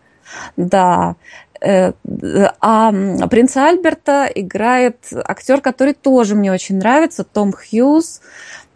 [0.55, 1.15] Да.
[1.61, 1.91] Э,
[2.61, 2.91] а
[3.29, 8.21] принца Альберта играет актер, который тоже мне очень нравится, Том Хьюз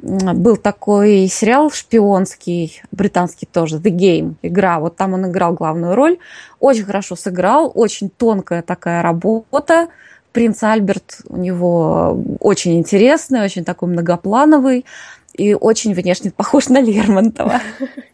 [0.02, 4.80] был такой сериал шпионский, британский тоже, The Game, игра.
[4.80, 6.18] Вот там он играл главную роль.
[6.60, 9.90] Очень хорошо сыграл, очень тонкая такая работа.
[10.32, 14.86] Принц Альберт у него очень интересный, очень такой многоплановый
[15.34, 17.62] и очень внешне похож на Лермонтова.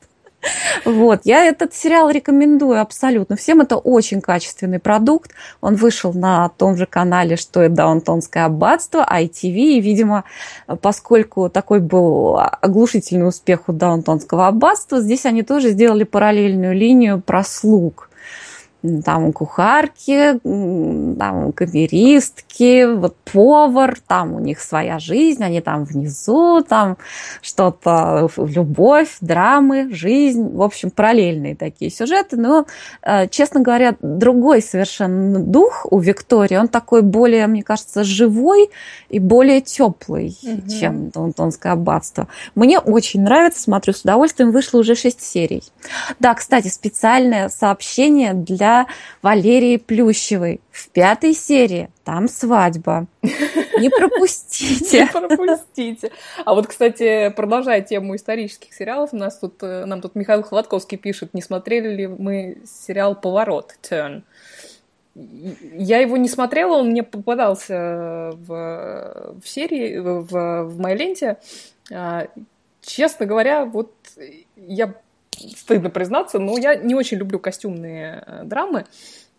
[0.86, 3.62] Вот, я этот сериал рекомендую абсолютно всем.
[3.62, 5.32] Это очень качественный продукт.
[5.62, 9.56] Он вышел на том же канале, что и Даунтонское аббатство, ITV.
[9.56, 10.24] И, видимо,
[10.82, 17.44] поскольку такой был оглушительный успех у Даунтонского аббатства, здесь они тоже сделали параллельную линию про
[17.44, 18.07] слуг.
[19.04, 26.98] Там кухарки, там камеристки, вот повар, там у них своя жизнь, они там внизу, там
[27.42, 32.66] что-то, любовь, драмы, жизнь, в общем, параллельные такие сюжеты, но,
[33.02, 38.70] э, честно говоря, другой совершенно дух у Виктории, он такой более, мне кажется, живой
[39.10, 40.70] и более теплый, угу.
[40.70, 42.28] чем Донтонское аббатство.
[42.54, 45.64] Мне очень нравится, смотрю с удовольствием, вышло уже шесть серий.
[46.20, 48.67] Да, кстати, специальное сообщение для
[49.22, 50.62] Валерии Плющевой.
[50.72, 53.08] В пятой серии там свадьба.
[53.22, 55.02] Не пропустите.
[55.14, 56.12] Не пропустите.
[56.46, 60.98] А вот, кстати, продолжая тему исторических сериалов, у нас тут, э, нам тут Михаил Холодковский
[60.98, 64.24] пишет, не смотрели ли мы сериал «Поворот» Turn.
[65.16, 71.38] Я его не смотрела, он мне попадался в, в серии, в, в моей ленте.
[71.92, 72.28] А,
[72.82, 73.92] честно говоря, вот
[74.56, 74.94] я
[75.38, 78.86] стыдно признаться, но я не очень люблю костюмные э, драмы.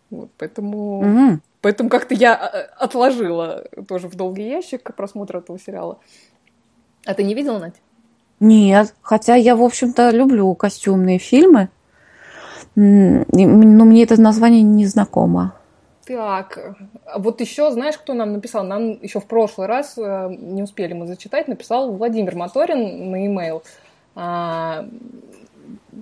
[0.09, 1.39] Вот, поэтому, угу.
[1.61, 5.99] поэтому как-то я э, отложила тоже в долгий ящик просмотр этого сериала.
[7.05, 7.75] А ты не видела, Надь?
[8.39, 11.69] Нет, хотя я, в общем-то, люблю костюмные фильмы,
[12.75, 13.25] но
[13.85, 15.53] мне это название не знакомо.
[16.05, 18.63] Так, а вот еще, знаешь, кто нам написал?
[18.63, 23.61] Нам еще в прошлый раз, э, не успели мы зачитать, написал Владимир Моторин на e-mail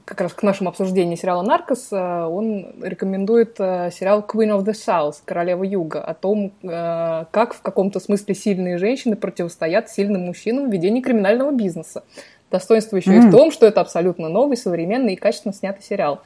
[0.08, 4.72] как раз к нашему обсуждению сериала «Наркос», э, он рекомендует э, сериал «Queen of the
[4.72, 10.70] South» «Королева Юга» о том, э, как в каком-то смысле сильные женщины противостоят сильным мужчинам
[10.70, 12.04] в ведении криминального бизнеса.
[12.50, 13.18] Достоинство еще mm.
[13.18, 16.22] и в том, что это абсолютно новый, современный и качественно снятый сериал.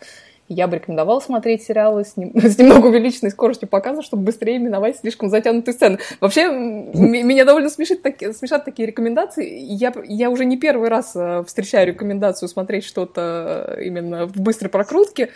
[0.54, 4.98] Я бы рекомендовала смотреть сериалы с, нем, с немного увеличенной скоростью показа, чтобы быстрее миновать
[4.98, 6.00] слишком затянутые сцены.
[6.20, 9.50] Вообще, меня довольно смешит, таки, смешат такие рекомендации.
[9.58, 14.70] Я, я уже не первый раз э, встречаю рекомендацию смотреть что-то э, именно в быстрой
[14.70, 15.30] прокрутке.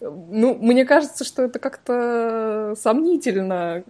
[0.00, 3.84] Ну, мне кажется, что это как-то сомнительно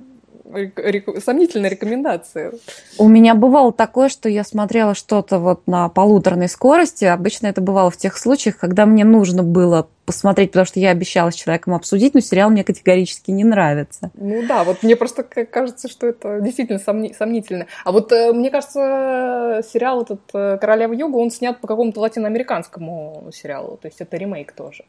[1.21, 2.53] сомнительная рекомендация.
[2.99, 7.05] У меня бывало такое, что я смотрела что-то вот на полуторной скорости.
[7.05, 11.31] Обычно это бывало в тех случаях, когда мне нужно было посмотреть, потому что я обещала
[11.31, 14.11] с человеком обсудить, но сериал мне категорически не нравится.
[14.15, 17.67] Ну да, вот мне просто кажется, что это действительно сомнительно.
[17.85, 23.31] А вот э, мне кажется, сериал этот э, «Королева Юга», он снят по какому-то латиноамериканскому
[23.33, 24.85] сериалу, то есть это ремейк тоже.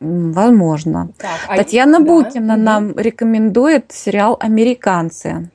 [0.00, 1.10] Возможно.
[1.18, 2.62] Так, а Татьяна да, Букина угу.
[2.62, 5.50] нам рекомендует сериал «Американцы».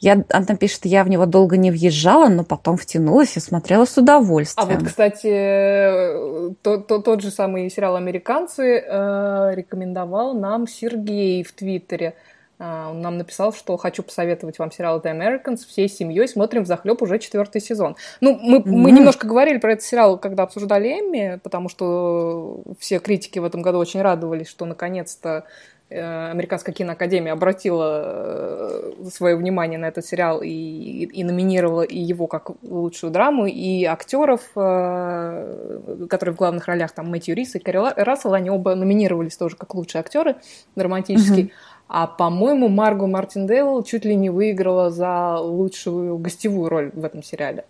[0.00, 3.98] Я, она пишет, я в него долго не въезжала, но потом втянулась и смотрела с
[3.98, 4.68] удовольствием.
[4.70, 11.52] А вот, кстати, тот, тот, тот же самый сериал «Американцы» э, рекомендовал нам Сергей в
[11.52, 12.14] Твиттере.
[12.62, 15.66] А, он нам написал, что хочу посоветовать вам сериал The Americans.
[15.66, 17.96] Всей семьей смотрим в захлеб уже четвертый сезон.
[18.20, 18.66] Ну, мы, mm-hmm.
[18.66, 23.62] мы немножко говорили про этот сериал, когда обсуждали Эмми, потому что все критики в этом
[23.62, 25.46] году очень радовались, что наконец-то
[25.88, 32.26] э, Американская киноакадемия обратила э, свое внимание на этот сериал и, и номинировала и его
[32.26, 37.94] как лучшую драму, и актеров, э, которые в главных ролях, там Мэтью Рис и Кэрри
[37.96, 40.36] Рассел, они оба номинировались тоже как лучшие актеры
[40.76, 41.46] драматические.
[41.46, 41.52] Mm-hmm.
[41.92, 47.64] А, по-моему, Марго Мартиндейл чуть ли не выиграла за лучшую гостевую роль в этом сериале.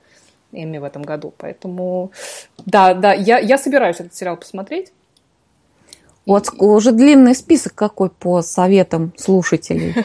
[0.53, 1.33] Эми в этом году.
[1.39, 2.13] Поэтому,
[2.67, 4.93] да, да, я, я собираюсь этот сериал посмотреть.
[6.27, 9.95] Вот уже длинный список какой по советам слушателей.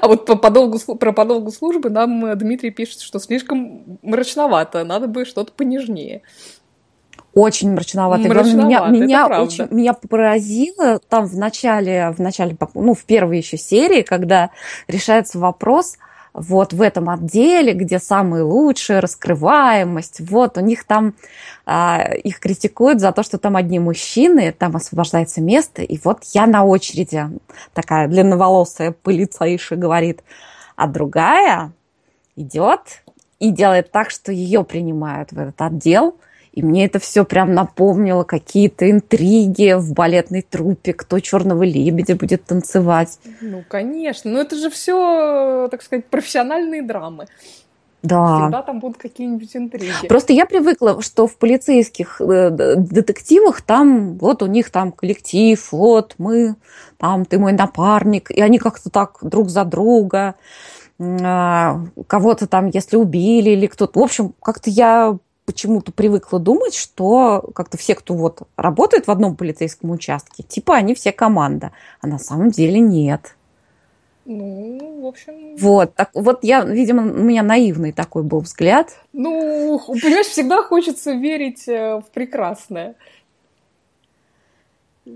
[0.00, 5.26] А вот по подолгу, про подолгу службы нам Дмитрий пишет, что слишком мрачновато, надо бы
[5.26, 6.22] что-то понежнее.
[7.34, 8.28] Очень мрачноватый.
[8.28, 13.56] мрачноватый меня, меня, очень, меня поразило там в начале, в начале, ну, в первой еще
[13.56, 14.50] серии, когда
[14.88, 15.96] решается вопрос,
[16.32, 21.14] вот в этом отделе, где самые лучшие, раскрываемость, вот у них там,
[21.66, 26.46] а, их критикуют за то, что там одни мужчины, там освобождается место, и вот я
[26.46, 27.26] на очереди,
[27.74, 30.22] такая длинноволосая полицейша говорит,
[30.76, 31.72] а другая
[32.36, 33.02] идет
[33.38, 36.16] и делает так, что ее принимают в этот отдел–
[36.52, 42.44] и мне это все прям напомнило какие-то интриги в балетной трупе, кто черного лебедя будет
[42.44, 43.18] танцевать.
[43.40, 44.30] Ну, конечно.
[44.30, 47.26] Но это же все, так сказать, профессиональные драмы.
[48.02, 48.40] Да.
[48.40, 50.08] Всегда там будут какие-нибудь интриги.
[50.08, 56.14] Просто я привыкла, что в полицейских э, детективах там, вот у них там коллектив, вот
[56.16, 56.56] мы,
[56.96, 60.34] там ты мой напарник, и они как-то так друг за друга,
[60.98, 64.00] а, кого-то там, если убили или кто-то.
[64.00, 65.18] В общем, как-то я
[65.50, 70.94] почему-то привыкла думать, что как-то все, кто вот работает в одном полицейском участке, типа они
[70.94, 73.34] все команда, а на самом деле нет.
[74.26, 75.56] Ну, в общем...
[75.56, 78.96] Вот, так, вот я, видимо, у меня наивный такой был взгляд.
[79.12, 82.94] Ну, понимаешь, всегда хочется верить э, в прекрасное.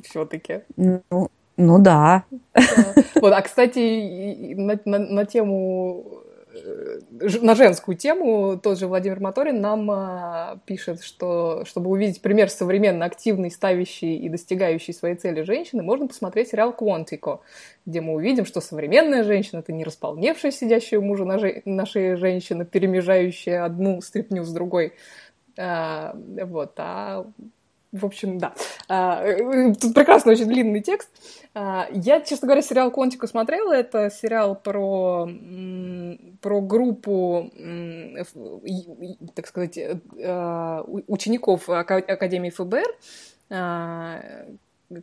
[0.02, 0.62] Все-таки.
[0.76, 2.24] Ну, Ну да.
[3.14, 6.23] Вот, а кстати, на, на, на тему
[7.11, 13.05] на женскую тему тот же Владимир Моторин нам а, пишет, что чтобы увидеть пример современно
[13.05, 17.40] активной, ставящей и достигающей своей цели женщины, можно посмотреть сериал «Квантико»,
[17.86, 23.64] где мы увидим, что современная женщина— это не располневшая сидящая у мужа нашей женщина, перемежающая
[23.64, 24.94] одну стряпню с другой,
[25.57, 27.26] а, вот, а
[27.95, 28.55] в общем, да.
[28.88, 31.09] А, э, тут прекрасный, очень длинный текст.
[31.55, 33.72] А, я, честно говоря, сериал «Контику» смотрела.
[33.72, 35.28] Это сериал про,
[36.40, 37.51] про группу,
[39.34, 42.97] так сказать, э, учеников Академии ФБР,
[43.51, 44.20] а,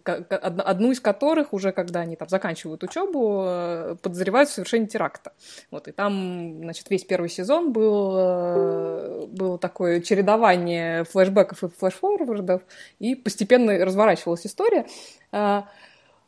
[0.06, 5.34] одну из которых уже, когда они там заканчивают учебу, э, подозревают в совершении теракта.
[5.72, 12.62] Вот, и там, значит, весь первый сезон был, э, было такое чередование флешбеков и флешфорвардов,
[13.00, 14.86] и постепенно разворачивалась история.
[15.32, 15.68] А,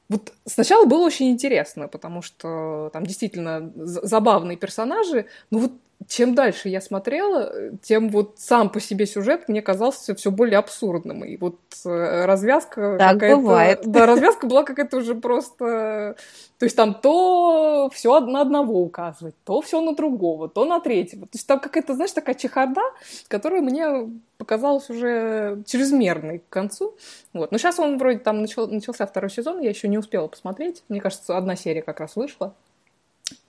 [0.09, 5.71] вот сначала было очень интересно, потому что там действительно забавные персонажи, но вот
[6.07, 11.23] чем дальше я смотрела, тем вот сам по себе сюжет мне казался все более абсурдным.
[11.23, 13.37] И вот э, развязка так какая-то...
[13.37, 13.81] бывает.
[13.85, 16.15] Да, развязка была какая-то уже просто...
[16.59, 21.23] То есть там то все на одного указывать, то все на другого, то на третьего.
[21.23, 22.81] То есть там какая-то, знаешь, такая чехарда,
[23.27, 26.95] которая мне показалась уже чрезмерной к концу.
[27.33, 27.51] Вот.
[27.51, 30.83] Но сейчас он вроде там начал, начался второй сезон, я еще не успела посмотреть.
[30.89, 32.53] Мне кажется, одна серия как раз вышла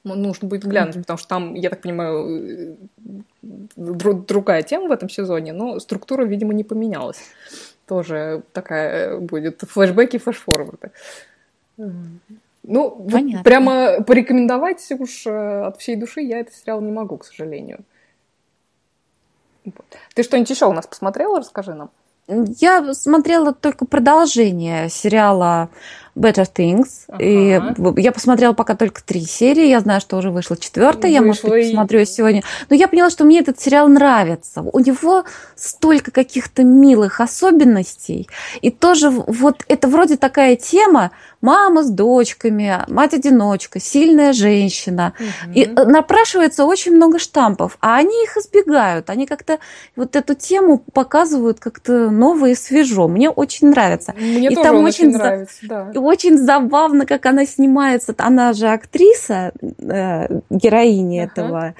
[0.05, 1.01] нужно будет глянуть, mm-hmm.
[1.01, 2.77] потому что там, я так понимаю,
[3.43, 7.19] друг, другая тема в этом сезоне, но структура, видимо, не поменялась.
[7.87, 10.91] Тоже такая будет флешбеки, флешфорварды.
[12.67, 13.43] Ну, Понятно.
[13.43, 17.81] прямо порекомендовать уж э, от всей души я этот сериал не могу, к сожалению.
[20.15, 21.41] Ты что-нибудь еще у нас посмотрела?
[21.41, 21.91] Расскажи нам.
[22.27, 25.69] Я смотрела только продолжение сериала
[26.17, 26.87] Better Things.
[27.09, 27.23] Ага.
[27.23, 29.67] И я посмотрела пока только три серии.
[29.67, 31.11] Я знаю, что уже вышла четвертая.
[31.11, 32.07] Я, может быть, посмотрю и...
[32.07, 32.43] сегодня.
[32.71, 34.63] Но я поняла, что мне этот сериал нравится.
[34.63, 35.25] У него
[35.57, 38.29] столько каких-то милых особенностей.
[38.61, 41.11] И тоже вот это вроде такая тема
[41.45, 45.13] мама с дочками, мать-одиночка, сильная женщина.
[45.19, 45.53] Угу.
[45.55, 49.11] И э, напрашивается очень много штампов, а они их избегают.
[49.11, 49.59] Они как-то
[49.95, 53.09] вот эту тему показывают как-то ново и свежо.
[53.09, 54.15] Мне очень нравится.
[54.17, 58.15] Мне и тоже там очень, очень нравится, да очень забавно, как она снимается.
[58.17, 61.33] Она же актриса, э, героиня ага.
[61.33, 61.75] этого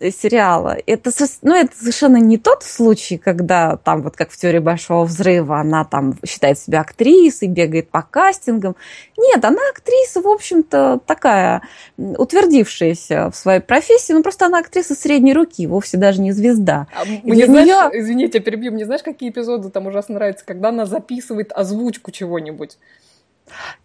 [0.00, 0.76] сериала.
[0.86, 1.10] Это,
[1.42, 5.84] ну, это совершенно не тот случай, когда там, вот как в теории Большого Взрыва, она
[5.84, 8.76] там считает себя актрисой, бегает по кастингам.
[9.16, 11.62] Нет, она актриса, в общем-то, такая
[11.96, 16.86] утвердившаяся в своей профессии, ну, просто она актриса средней руки, вовсе даже не звезда.
[16.94, 18.00] А мне, знаешь, нее...
[18.00, 22.76] извините, перебью, мне знаешь, какие эпизоды там ужасно нравятся, когда она записывает озвучку чего-нибудь?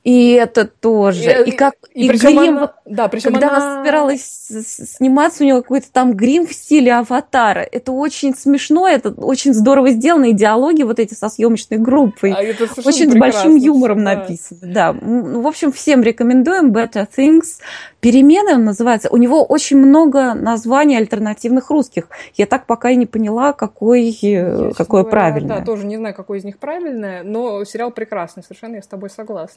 [0.03, 1.43] И это тоже.
[1.45, 3.77] И, и как и, и грим, она, да, причем когда она...
[3.77, 7.59] собиралась сниматься, у нее какой-то там грим в стиле аватара.
[7.59, 12.31] Это очень смешно, это очень здорово сделано, и диалоги вот эти со съемочной группой.
[12.31, 12.39] А
[12.83, 14.15] очень с большим юмором да.
[14.15, 14.59] написано.
[14.63, 14.93] Да.
[14.93, 17.59] В общем, всем рекомендуем Better Things.
[17.99, 19.09] Перемены он называется.
[19.11, 22.07] У него очень много названий альтернативных русских.
[22.33, 25.59] Я так пока и не поняла, какой, я, какое говоря, правильное.
[25.59, 29.11] Да, тоже не знаю, какое из них правильное, но сериал прекрасный, совершенно я с тобой
[29.11, 29.50] согласна.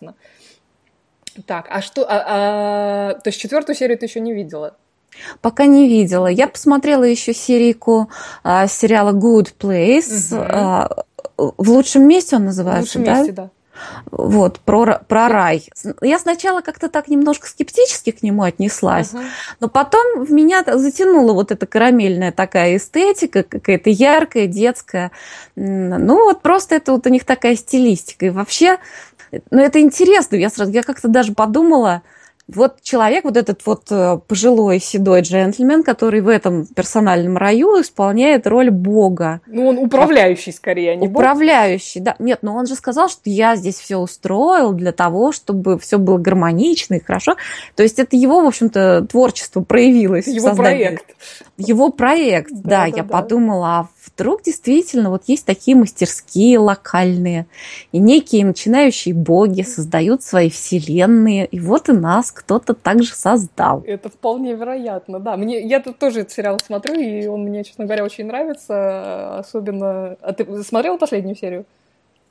[1.46, 2.04] Так, а что...
[2.08, 4.76] А, а, то есть четвертую серию ты еще не видела?
[5.40, 6.26] Пока не видела.
[6.26, 8.08] Я посмотрела еще серийку
[8.42, 10.34] а, сериала Good Place.
[10.34, 10.44] Угу.
[10.48, 11.04] А,
[11.36, 13.18] в лучшем месте он называется, в лучшем да?
[13.18, 13.50] месте, да.
[14.10, 15.68] Вот, про, про рай.
[16.00, 19.24] Я сначала как-то так немножко скептически к нему отнеслась, uh-huh.
[19.60, 25.10] но потом в меня затянула вот эта карамельная такая эстетика, какая-то яркая, детская.
[25.56, 28.26] Ну, вот просто это вот у них такая стилистика.
[28.26, 28.78] И вообще,
[29.50, 30.36] ну, это интересно.
[30.36, 32.02] Я сразу, я как-то даже подумала,
[32.46, 38.46] вот человек, вот этот вот э, пожилой седой джентльмен, который в этом персональном раю исполняет
[38.46, 39.40] роль бога.
[39.46, 41.20] Ну, он управляющий скорее, а не бог.
[41.20, 42.16] Управляющий, да.
[42.18, 46.18] Нет, но он же сказал, что я здесь все устроил для того, чтобы все было
[46.18, 47.36] гармонично и хорошо.
[47.76, 50.26] То есть это его, в общем-то, творчество проявилось.
[50.26, 51.16] Его проект.
[51.56, 52.60] Его проект, да.
[52.60, 53.04] да, да я да.
[53.04, 57.46] подумала, а вдруг действительно вот есть такие мастерские локальные,
[57.92, 63.82] и некие начинающие боги создают свои вселенные, и вот и нас кто-то также создал.
[63.86, 65.36] Это вполне вероятно, да.
[65.36, 70.16] Мне, я тут тоже этот сериал смотрю, и он мне, честно говоря, очень нравится, особенно...
[70.20, 71.64] А ты смотрела последнюю серию?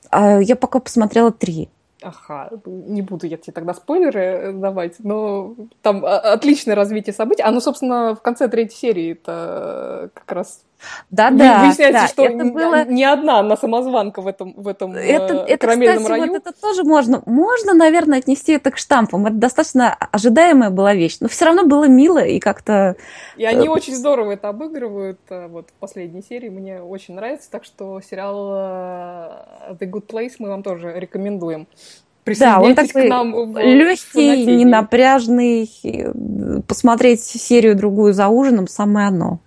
[0.10, 1.70] А, я пока посмотрела три.
[2.04, 7.44] Ага, не буду я тебе тогда спойлеры давать, но там отличное развитие событий.
[7.44, 10.64] Оно, собственно, в конце третьей серии это как раз
[11.10, 11.66] Да, да.
[11.66, 12.86] Выясняется, да, что это было...
[12.86, 16.32] не одна она самозванка в этом, в этом это, это, карамельном кстати, раю.
[16.32, 19.26] Вот это тоже можно, можно, наверное, отнести это к штампам.
[19.26, 22.96] Это достаточно ожидаемая была вещь, но все равно было мило и как-то...
[23.38, 25.20] И они очень здорово это обыгрывают.
[25.30, 28.52] Вот в последней серии мне очень нравится, так что сериал
[29.72, 31.68] The Good Place мы вам тоже рекомендуем.
[32.40, 35.70] Да, он такой легкий, ненапряжный.
[36.68, 39.40] Посмотреть серию другую за ужином самое оно.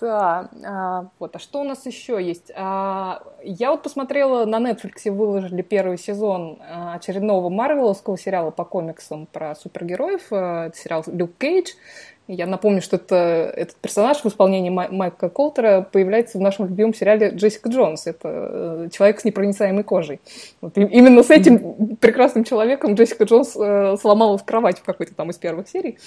[0.00, 1.36] Да, а, вот.
[1.36, 2.50] А что у нас еще есть?
[2.56, 9.26] А, я вот посмотрела на Netflix выложили первый сезон а, очередного Марвеловского сериала по комиксам
[9.26, 10.26] про супергероев.
[10.30, 11.72] А, это сериал Люк Кейдж.
[12.30, 13.16] Я напомню, что это,
[13.56, 18.06] этот персонаж в исполнении Май- Майка Колтера появляется в нашем любимом сериале Джессика Джонс.
[18.06, 20.20] Это э, человек с непроницаемой кожей.
[20.60, 25.30] Вот, и, именно с этим прекрасным человеком Джессика Джонс э, сломалась кровать в какой-то там
[25.30, 25.98] из первых серий.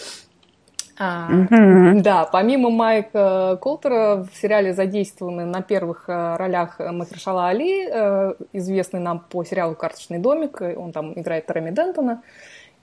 [0.98, 2.02] А, mm-hmm.
[2.02, 9.00] Да, помимо Майка Колтера в сериале задействованы на первых э, ролях Махершала Али, э, известный
[9.00, 12.22] нам по сериалу «Карточный домик», он там играет Реми Дентона,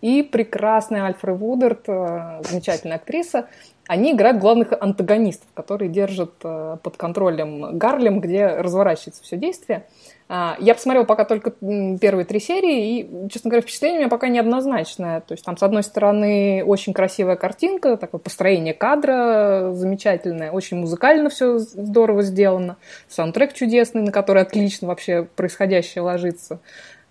[0.01, 3.49] и прекрасная Альфред Вудерт, э, замечательная актриса.
[3.89, 9.87] Они играют главных антагонистов, которые держат под контролем Гарлем, где разворачивается все действие.
[10.31, 14.29] А, я посмотрела пока только первые три серии, и, честно говоря, впечатление у меня пока
[14.29, 15.21] неоднозначное.
[15.23, 21.31] То есть там, с одной стороны, очень красивая картинка, такое построение кадра замечательное, очень музыкально
[21.31, 22.77] все здорово сделано,
[23.09, 26.61] саундтрек чудесный, на который отлично вообще происходящее ложится.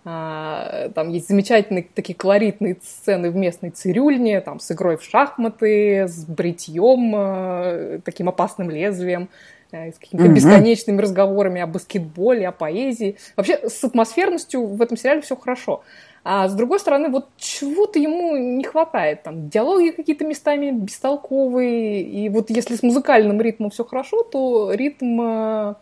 [0.06, 6.08] А, там есть замечательные такие колоритные сцены в местной цирюльне, там с игрой в шахматы,
[6.08, 9.30] с бритьем, э, таким опасным лезвием.
[9.72, 10.34] Э, с какими-то mm-hmm.
[10.34, 13.18] бесконечными разговорами о баскетболе, о поэзии.
[13.36, 15.84] Вообще с атмосферностью в этом сериале все хорошо.
[16.24, 19.24] А с другой стороны, вот чего-то ему не хватает.
[19.24, 22.02] Там диалоги какие-то местами бестолковые.
[22.02, 25.76] И вот если с музыкальным ритмом все хорошо, то ритм э,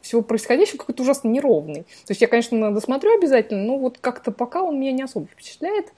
[0.00, 1.82] всего происходящего какой-то ужасно неровный.
[1.82, 5.92] То есть я, конечно, досмотрю обязательно, но вот как-то пока он меня не особо впечатляет.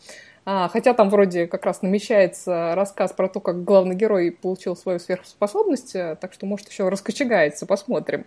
[0.45, 4.99] А, хотя там вроде как раз намечается рассказ про то, как главный герой получил свою
[4.99, 8.27] сверхспособность, э, так что, может, еще раскочегается, посмотрим.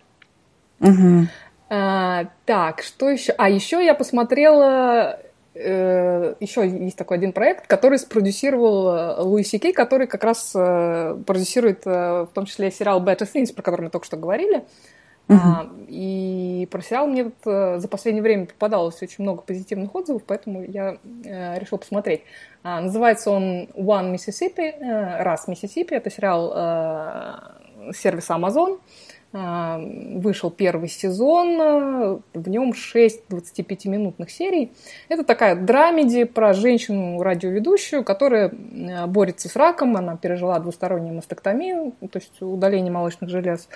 [0.79, 1.27] Угу.
[1.69, 3.33] А, так, что еще?
[3.37, 5.19] А еще я посмотрела
[5.55, 11.85] э, еще есть такой один проект, который спродюсировал э, Луиси Кей, который как раз продюсирует
[11.85, 14.63] в том числе сериал Better Things, про который мы только что говорили.
[15.27, 20.23] А, и про сериал мне тут э, за последнее время попадалось очень много позитивных отзывов,
[20.25, 22.21] поэтому я э, решил посмотреть.
[22.63, 25.95] А, называется он One Mississippi, э, раз Миссисипи.
[25.95, 28.79] Это сериал э, сервиса Amazon.
[29.33, 34.71] А, вышел первый сезон, в нем 6 25-минутных серий.
[35.09, 38.51] Это такая драмеди про женщину-радиоведущую, которая
[39.07, 39.97] борется с раком.
[39.97, 43.67] Она пережила двустороннюю мастектомию, то есть удаление молочных желез.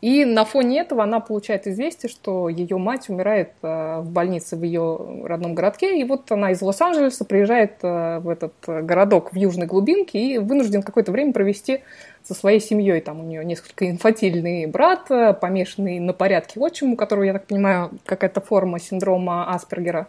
[0.00, 4.62] И на фоне этого она получает известие, что ее мать умирает э, в больнице в
[4.62, 5.98] ее родном городке.
[5.98, 10.82] И вот она из Лос-Анджелеса приезжает э, в этот городок в южной глубинке и вынужден
[10.82, 11.80] какое-то время провести
[12.22, 13.00] со своей семьей.
[13.00, 17.46] Там у нее несколько инфантильный брат, э, помешанный на порядке отчим, у которого, я так
[17.46, 20.08] понимаю, какая-то форма синдрома Аспергера.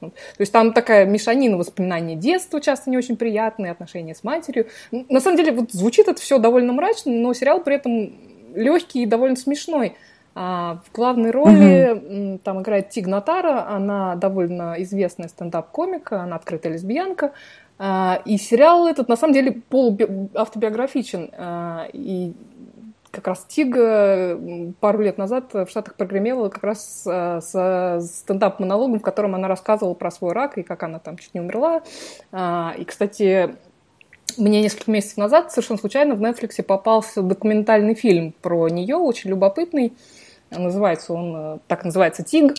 [0.00, 4.68] То есть там такая мешанина воспоминаний детства, часто не очень приятные, отношения с матерью.
[4.90, 8.12] На самом деле, вот звучит это все довольно мрачно, но сериал при этом
[8.54, 9.96] легкий и довольно смешной.
[10.36, 12.38] А в главной роли угу.
[12.42, 17.32] там играет Тиг Натара, она довольно известная стендап-комик, она открытая лесбиянка.
[17.78, 21.30] А, и сериал этот на самом деле полуавтобиографичен.
[21.36, 22.32] А, и
[23.12, 23.76] как раз Тиг
[24.80, 30.10] пару лет назад в Штатах прогремела как раз с стендап-монологом, в котором она рассказывала про
[30.10, 31.82] свой рак и как она там чуть не умерла.
[32.32, 33.54] А, и, кстати,
[34.36, 39.92] мне несколько месяцев назад совершенно случайно в Netflix попался документальный фильм про нее, очень любопытный.
[40.50, 42.54] Называется он, э, так называется «Тиг».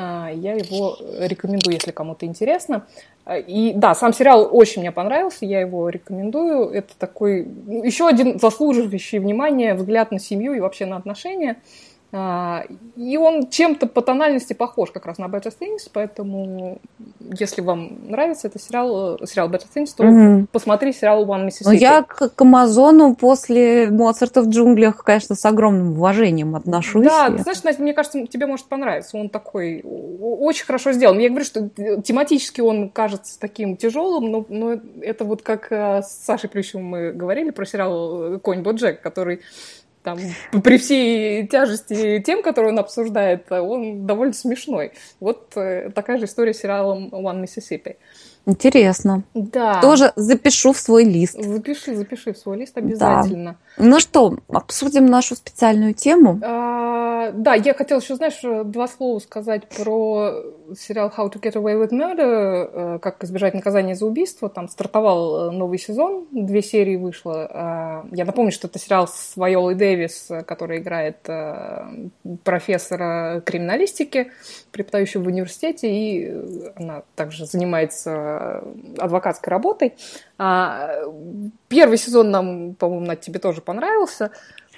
[0.00, 2.86] А, я его рекомендую, если кому-то интересно.
[3.28, 6.70] И да, сам сериал очень мне понравился, я его рекомендую.
[6.70, 11.56] Это такой ну, еще один заслуживающий внимания взгляд на семью и вообще на отношения.
[12.10, 12.64] А,
[12.96, 16.80] и он чем-то по тональности похож как раз на Better Things, поэтому
[17.20, 20.46] если вам нравится этот сериал, сериал Better Things, то угу.
[20.50, 21.64] посмотри сериал One Mississippi.
[21.66, 27.04] Ну, я к, к Амазону после Моцарта в джунглях, конечно, с огромным уважением отношусь.
[27.04, 29.18] Да, ты знаешь, Настя, мне кажется, тебе может понравиться.
[29.18, 31.18] Он такой очень хорошо сделан.
[31.18, 36.24] Я говорю, что тематически он кажется таким тяжелым, но, но это вот как э, с
[36.24, 39.40] Сашей Плющевым мы говорили про сериал «Конь Боджек», который
[40.08, 44.92] там, при всей тяжести тем, которые он обсуждает, он довольно смешной.
[45.20, 47.96] Вот э, такая же история с сериалом One Mississippi.
[48.46, 49.24] Интересно.
[49.34, 49.80] Да.
[49.82, 51.36] Тоже запишу в свой лист.
[51.38, 53.58] Запиши, запиши в свой лист обязательно.
[53.76, 53.84] Да.
[53.84, 56.40] Ну что, обсудим нашу специальную тему.
[56.42, 60.32] А, да, я хотела еще, знаешь, два слова сказать про
[60.76, 64.48] сериал How to Get Away with Murder, э, как избежать наказания за убийство.
[64.48, 67.48] Там стартовал э, новый сезон, две серии вышло.
[67.50, 72.08] А, я напомню, что это сериал с Вайолой Дэвис, который играет э,
[72.44, 74.30] профессора криминалистики,
[74.72, 78.62] преподающего в университете, и она также занимается
[78.98, 79.94] адвокатской работой.
[80.38, 81.02] А,
[81.68, 84.30] первый сезон нам, по-моему, на тебе тоже понравился.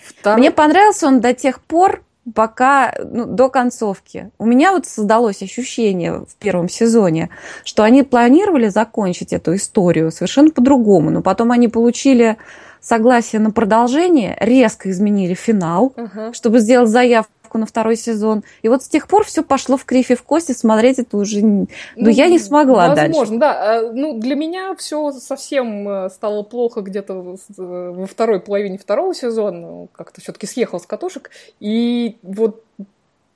[0.03, 0.39] Второй...
[0.39, 2.03] Мне понравился он до тех пор,
[2.35, 4.31] пока ну, до концовки.
[4.39, 7.31] У меня вот создалось ощущение в первом сезоне,
[7.65, 12.37] что они планировали закончить эту историю совершенно по-другому, но потом они получили
[12.81, 16.33] согласие на продолжение, резко изменили финал, uh-huh.
[16.33, 18.43] чтобы сделать заявку заявку на второй сезон.
[18.63, 21.41] И вот с тех пор все пошло в кривь и в кости, смотреть это уже...
[21.41, 23.19] Ну, ну я не смогла возможно, дальше.
[23.19, 23.79] Возможно, да.
[23.79, 29.15] А, ну, для меня все совсем э, стало плохо где-то э, во второй половине второго
[29.15, 29.89] сезона.
[29.93, 31.31] Как-то все таки съехал с катушек.
[31.61, 32.65] И вот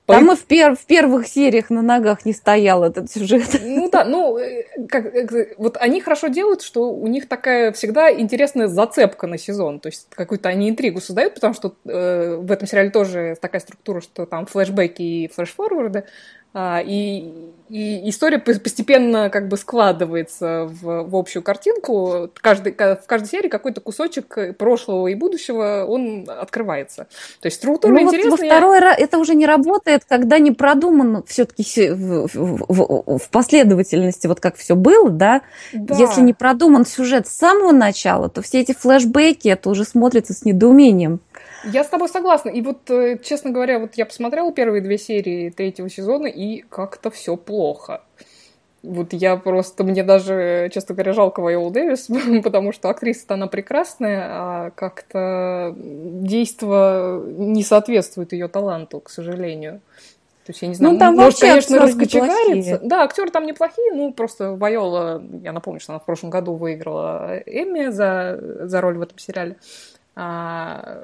[0.07, 3.61] там и в, пер в первых сериях на ногах не стоял этот сюжет.
[3.63, 8.13] Ну да, ну, э, как, э, вот они хорошо делают, что у них такая всегда
[8.13, 9.81] интересная зацепка на сезон.
[9.81, 14.01] То есть какую-то они интригу создают, потому что э, в этом сериале тоже такая структура,
[14.03, 16.05] что там флешбеки и флешфорварды.
[16.57, 17.33] А, и,
[17.69, 22.31] и история постепенно как бы складывается в, в общую картинку.
[22.41, 27.09] Каждый, в каждой серии какой-то кусочек прошлого и будущего, он открывается.
[27.41, 28.31] То есть структура ну, интересная.
[28.31, 33.19] Вот во второй раз это уже не работает, когда не продумано все-таки в, в, в,
[33.19, 35.43] в последовательности, вот как все было, да?
[35.73, 35.97] да?
[35.97, 40.45] Если не продуман сюжет с самого начала, то все эти флешбеки, это уже смотрится с
[40.45, 41.19] недоумением.
[41.73, 42.51] Я с тобой согласна.
[42.51, 47.11] И вот, э, честно говоря, вот я посмотрела первые две серии третьего сезона, и как-то
[47.11, 48.03] все плохо.
[48.83, 52.09] Вот я просто, мне даже, честно говоря, жалко Вайолу Дэвис,
[52.45, 59.81] потому что актриса-то она прекрасная, а как-то действо не соответствует ее таланту, к сожалению.
[60.45, 62.79] То есть, я не знаю, ну, там может, конечно, раскочегариться.
[62.83, 67.39] Да, актеры там неплохие, ну, просто Вайола, я напомню, что она в прошлом году выиграла
[67.47, 69.57] Эмми за, за роль в этом сериале.
[70.15, 71.03] А,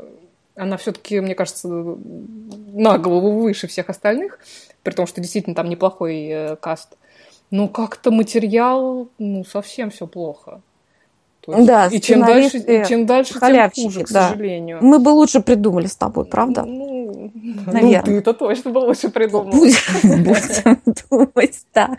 [0.54, 4.38] она все-таки, мне кажется, на голову выше всех остальных,
[4.82, 6.96] при том, что действительно там неплохой э, каст.
[7.50, 10.60] Но как-то материал, ну, совсем все плохо.
[11.46, 14.28] есть, да, и чем дальше, и чем дальше, тем хуже, к да.
[14.28, 14.78] сожалению.
[14.80, 16.62] Мы бы лучше придумали с тобой, правда?
[16.64, 17.32] Ну,
[17.66, 18.02] наверное.
[18.06, 19.50] Ну, ты-то точно бы лучше придумал.
[19.50, 20.80] Будем
[21.10, 21.98] думать так.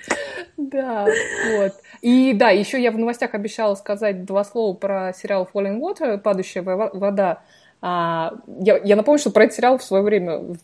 [0.56, 1.06] Да,
[1.58, 1.74] вот.
[2.02, 6.64] И да, еще я в новостях обещала сказать два слова про сериал Falling Water, «Падающая
[6.64, 7.42] вода».
[7.82, 10.58] А, я, я напомню, что про этот сериал в свое время в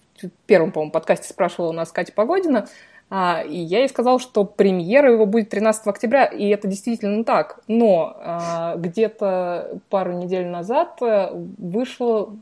[0.45, 2.67] первом, по-моему, подкасте спрашивала у нас Катя Погодина,
[3.09, 7.61] а, и я ей сказала, что премьера его будет 13 октября, и это действительно так.
[7.67, 12.35] Но а, где-то пару недель назад э, вышло,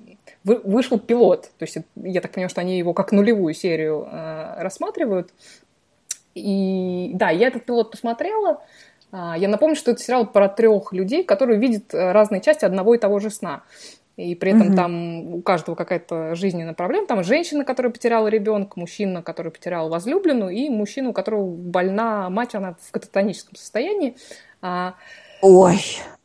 [0.44, 1.52] вы, вышел пилот.
[1.60, 5.32] То есть я так понимаю, что они его как нулевую серию а, рассматривают.
[6.34, 8.62] И да, я этот пилот посмотрела.
[9.12, 12.96] А, я напомню, что это сериал про трех людей, которые видят э, разные части одного
[12.96, 13.62] и того же сна
[14.18, 14.76] и при этом угу.
[14.76, 17.06] там у каждого какая-то жизненная проблема.
[17.06, 22.56] Там женщина, которая потеряла ребенка, мужчина, который потерял возлюбленную, и мужчина, у которого больна мать,
[22.56, 24.16] она в кататоническом состоянии.
[24.62, 24.96] А,
[25.42, 25.80] Ой,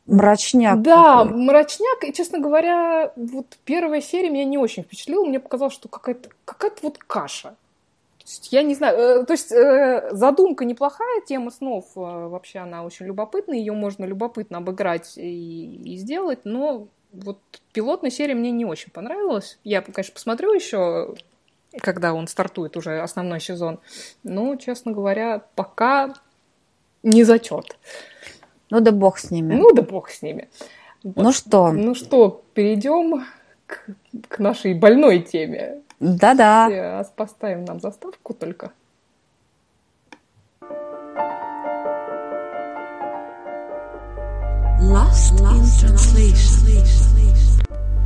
[0.05, 0.81] мрачняк.
[0.81, 1.37] Да, такой.
[1.37, 2.03] мрачняк.
[2.03, 5.25] И, честно говоря, вот первая серия меня не очень впечатлила.
[5.25, 7.55] Мне показалось, что какая-то какая вот каша.
[8.49, 13.05] Я не знаю, э, то есть э, задумка неплохая, тема снов э, вообще она очень
[13.07, 17.39] любопытная, ее можно любопытно обыграть и, и сделать, но вот
[17.73, 19.59] пилотная серия мне не очень понравилась.
[19.63, 21.15] Я, конечно, посмотрю еще,
[21.79, 23.79] когда он стартует уже основной сезон.
[24.23, 26.13] Но, честно говоря, пока
[27.03, 27.77] не зачет.
[28.69, 29.55] Ну да бог с ними.
[29.55, 30.49] Ну да бог с ними.
[31.03, 31.23] Вот.
[31.23, 31.71] Ну что?
[31.71, 33.25] Ну что, перейдем
[33.65, 33.87] к,
[34.29, 35.81] к нашей больной теме.
[35.99, 37.05] Да-да.
[37.15, 38.71] Поставим нам заставку только.
[44.81, 45.50] In translation.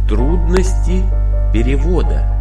[0.08, 1.04] Трудности
[1.52, 2.36] перевода.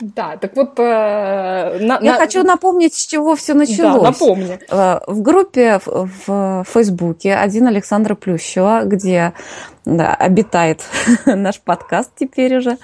[0.00, 0.78] Да, так вот...
[0.78, 2.18] Э, на, Я на...
[2.18, 4.02] хочу напомнить, с чего все началось.
[4.02, 4.58] Да, напомни.
[4.68, 9.32] Э, в группе в, в Фейсбуке один Александра Плющева, где
[9.84, 10.82] да, обитает
[11.26, 12.78] наш подкаст теперь уже,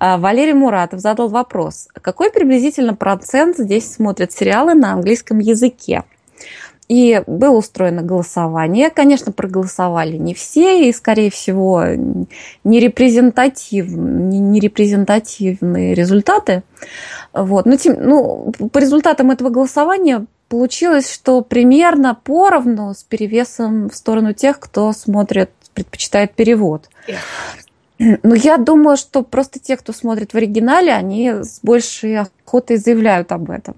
[0.00, 1.88] э, Валерий Муратов задал вопрос.
[1.92, 6.02] Какой приблизительно процент здесь смотрят сериалы на английском языке?
[6.88, 8.90] И было устроено голосование.
[8.90, 11.84] Конечно, проголосовали не все, и, скорее всего,
[12.64, 16.62] не, репрезентатив, не, не репрезентативные результаты.
[17.32, 17.66] Вот.
[17.66, 24.34] Но тем, ну, по результатам этого голосования получилось, что примерно поровну с перевесом в сторону
[24.34, 26.88] тех, кто смотрит, предпочитает перевод.
[27.98, 33.32] Ну, я думаю, что просто те, кто смотрит в оригинале, они с большей охотой заявляют
[33.32, 33.76] об этом.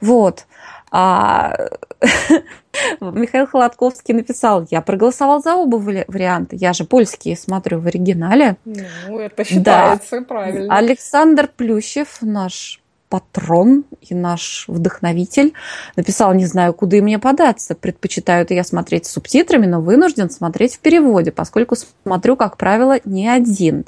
[0.00, 0.46] Вот.
[0.90, 1.54] А
[3.00, 6.56] Михаил Холодковский написал, я проголосовал за оба варианта.
[6.56, 8.56] Я же польские смотрю в оригинале.
[8.64, 10.26] Ну, это считается да.
[10.26, 10.74] правильно.
[10.74, 15.54] Александр Плющев, наш патрон и наш вдохновитель,
[15.96, 17.74] написал, не знаю, куда и мне податься.
[17.74, 23.28] Предпочитаю я смотреть с субтитрами, но вынужден смотреть в переводе, поскольку смотрю, как правило, не
[23.28, 23.86] один.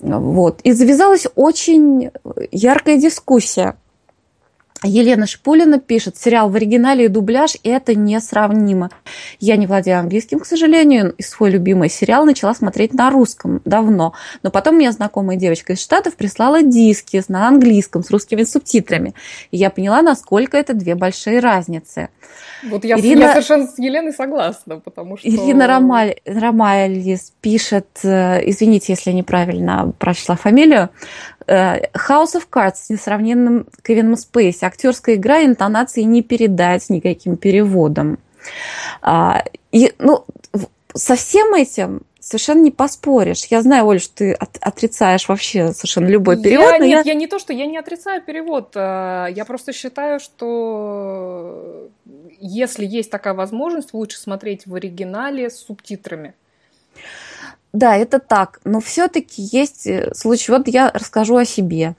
[0.00, 0.60] Вот.
[0.62, 2.10] И завязалась очень
[2.52, 3.76] яркая дискуссия
[4.86, 8.90] Елена Шпулина пишет, сериал в оригинале и дубляж– это несравнимо.
[9.40, 14.14] Я не владею английским, к сожалению, и свой любимый сериал начала смотреть на русском давно.
[14.42, 19.14] Но потом мне знакомая девочка из Штатов прислала диски на английском с русскими субтитрами.
[19.50, 22.08] И я поняла, насколько это две большие разницы.
[22.64, 23.20] Вот я, Ирина...
[23.20, 25.28] я совершенно с Еленой согласна, потому что...
[25.28, 26.16] Ирина Ромаль...
[26.24, 30.90] Ромалис пишет, э, извините, если я неправильно прочла фамилию,
[31.46, 34.64] House of Cards с несравненным Кевином Спейси.
[34.64, 38.18] Актерская игра интонации не передать никаким переводом.
[39.02, 40.24] А, и, ну,
[40.94, 43.44] со всем этим совершенно не поспоришь.
[43.50, 46.72] Я знаю, Оль, что ты от, отрицаешь вообще совершенно любой перевод.
[46.72, 47.12] Я, нет, я...
[47.12, 48.72] я не то, что я не отрицаю перевод.
[48.74, 51.88] Э, я просто считаю, что
[52.40, 56.34] если есть такая возможность, лучше смотреть в оригинале с субтитрами.
[57.76, 58.60] Да, это так.
[58.64, 60.50] Но все-таки есть э, случай.
[60.50, 61.94] Вот я расскажу о себе.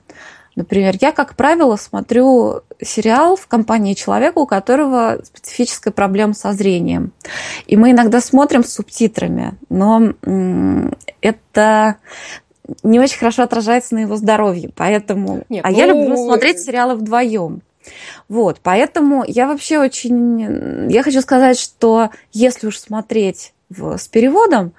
[0.56, 7.12] Например, я, как правило, смотрю сериал в компании человека, у которого специфическая проблема со зрением.
[7.68, 10.14] И мы иногда смотрим с субтитрами, но
[11.20, 11.96] это
[12.82, 14.72] не очень хорошо отражается на его здоровье.
[14.74, 15.44] Поэтому...
[15.48, 15.78] Нет, а ну...
[15.78, 17.62] я люблю смотреть сериалы вдвоем.
[18.28, 20.90] Вот, поэтому я вообще очень...
[20.90, 24.72] Я хочу сказать, что если уж смотреть в, с переводом,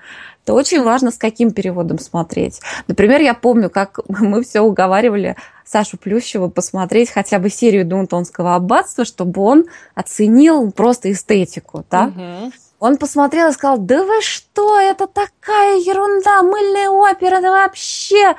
[0.46, 2.60] то очень важно, с каким переводом смотреть.
[2.88, 5.36] Например, я помню, как мы все уговаривали
[5.66, 12.06] Сашу Плющева посмотреть хотя бы серию Дунтонского аббатства, чтобы он оценил просто эстетику, да?
[12.06, 12.52] Угу.
[12.80, 18.36] Он посмотрел и сказал, да вы что, это такая ерунда, мыльная опера, это вообще...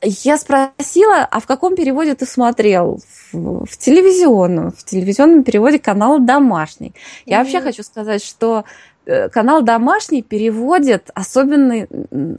[0.00, 3.00] Я спросила, а в каком переводе ты смотрел?
[3.32, 6.92] В, в телевизионном, в телевизионном переводе канала «Домашний».
[7.24, 7.38] Я mm-hmm.
[7.40, 8.64] вообще хочу сказать, что
[9.32, 11.88] канал «Домашний» переводит особенный...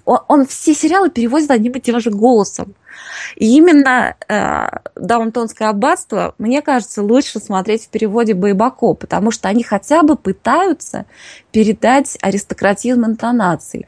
[0.06, 2.76] Он, он все сериалы переводит одним и тем же голосом.
[3.36, 9.64] И именно э, «Даунтонское аббатство», мне кажется, лучше смотреть в переводе Байбако, потому что они
[9.64, 11.06] хотя бы пытаются
[11.52, 13.88] передать аристократизм интонаций.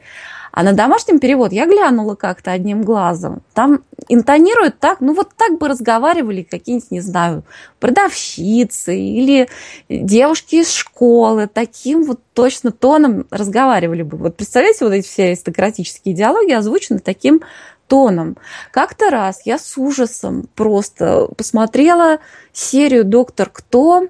[0.58, 3.42] А на домашнем перевод я глянула как-то одним глазом.
[3.54, 7.44] Там интонируют так, ну вот так бы разговаривали какие-нибудь, не знаю,
[7.78, 9.48] продавщицы или
[9.88, 11.46] девушки из школы.
[11.46, 14.16] Таким вот точно тоном разговаривали бы.
[14.16, 17.40] Вот представляете, вот эти все аристократические диалоги озвучены таким
[17.86, 18.36] тоном.
[18.72, 22.18] Как-то раз я с ужасом просто посмотрела
[22.52, 24.08] серию «Доктор Кто»,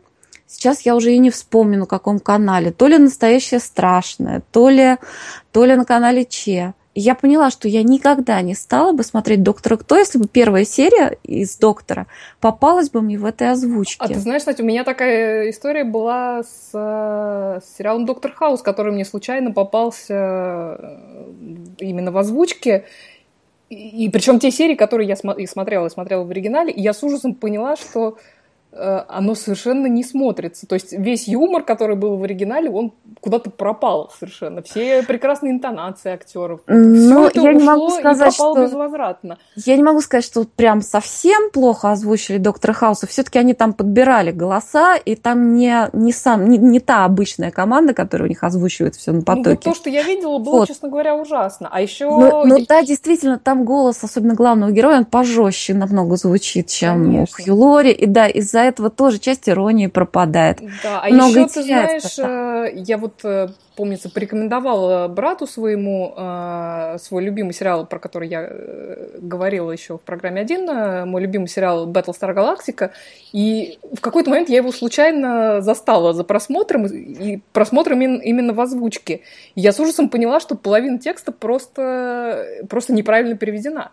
[0.48, 2.72] Сейчас я уже и не вспомню, на каком канале.
[2.72, 4.96] То ли «Настоящее страшное», то ли,
[5.52, 6.72] то ли на канале Че.
[6.94, 10.64] И я поняла, что я никогда не стала бы смотреть «Доктора Кто», если бы первая
[10.64, 12.06] серия из «Доктора»
[12.40, 14.02] попалась бы мне в этой озвучке.
[14.02, 18.90] А ты знаешь, кстати, у меня такая история была с, с сериалом «Доктор Хаус», который
[18.90, 20.98] мне случайно попался э,
[21.80, 22.86] именно в озвучке.
[23.68, 27.34] И, и причем те серии, которые я смотрела, смотрела в оригинале, и я с ужасом
[27.34, 28.37] поняла, что Э,
[28.78, 30.66] оно совершенно не смотрится.
[30.66, 34.62] То есть весь юмор, который был в оригинале, он куда-то пропал совершенно.
[34.62, 36.60] Все прекрасные интонации актеров.
[36.66, 38.54] Ну, я не могу сказать, что...
[38.54, 39.38] безвозвратно.
[39.56, 43.06] Я не могу сказать, что прям совсем плохо озвучили Доктора Хауса.
[43.06, 47.94] Все-таки они там подбирали голоса, и там не, не, сам, не, не та обычная команда,
[47.94, 49.48] которая у них озвучивает все на потоке.
[49.48, 50.68] Ну, вот то, что я видела, было, вот.
[50.68, 51.68] честно говоря, ужасно.
[51.70, 52.06] А еще...
[52.08, 57.36] Ну, ну да, действительно, там голос, особенно главного героя, он пожестче намного звучит, чем Конечно.
[57.40, 57.90] у Хью Лори.
[57.90, 60.60] И да, из-за этого тоже часть иронии пропадает.
[60.82, 62.66] Да, а Много еще, ты знаешь, да.
[62.66, 68.50] Э, я вот, э, помнится, порекомендовала брату своему э, свой любимый сериал, про который я
[69.20, 70.66] говорила еще в программе один,
[71.08, 72.90] мой любимый сериал Battlestar Galactica,
[73.32, 79.20] и в какой-то момент я его случайно застала за просмотром, и просмотром именно в озвучке.
[79.54, 83.92] И я с ужасом поняла, что половина текста просто, просто неправильно переведена.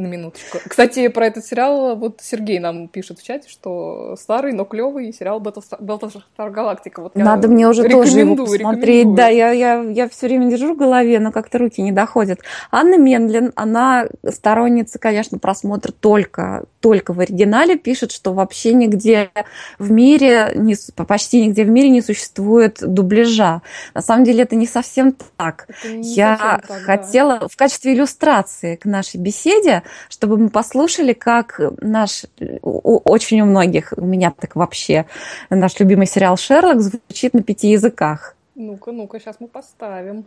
[0.00, 0.58] На минуточку.
[0.66, 5.42] Кстати, про этот сериал вот Сергей нам пишет в чате, что старый, но клевый сериал
[5.42, 7.02] Battlestar Галактика.
[7.02, 9.14] Вот Надо мне уже тоже его посмотреть.
[9.14, 12.40] Да, я, я, я все время держу в голове, но как-то руки не доходят.
[12.70, 19.30] Анна Менлин, она сторонница, конечно, просмотра только, только в оригинале, пишет, что вообще нигде
[19.78, 20.76] в мире, не,
[21.06, 23.60] почти нигде в мире не существует дубляжа.
[23.92, 25.68] На самом деле это не совсем так.
[25.84, 27.48] Не я совсем так, хотела да.
[27.48, 32.24] в качестве иллюстрации к нашей беседе чтобы мы послушали, как наш,
[32.62, 35.06] очень у многих, у меня так вообще,
[35.50, 38.36] наш любимый сериал «Шерлок» звучит на пяти языках.
[38.54, 40.24] Ну-ка, ну-ка, сейчас мы поставим.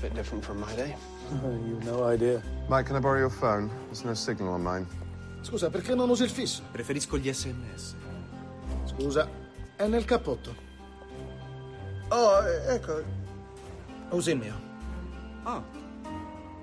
[0.00, 0.94] bit different from my day.
[1.44, 2.42] Oh, you've no idea.
[2.68, 3.70] Mike, can I borrow your phone?
[3.86, 4.86] There's no signal on mine.
[5.42, 6.62] Scusa, perché non usi il fisso?
[6.70, 7.94] Preferisco gli sms.
[8.84, 9.28] Scusa,
[9.76, 10.54] è nel cappotto.
[12.08, 13.02] Oh, ecco,
[14.10, 14.54] Usi il mio.
[15.44, 15.62] Ah,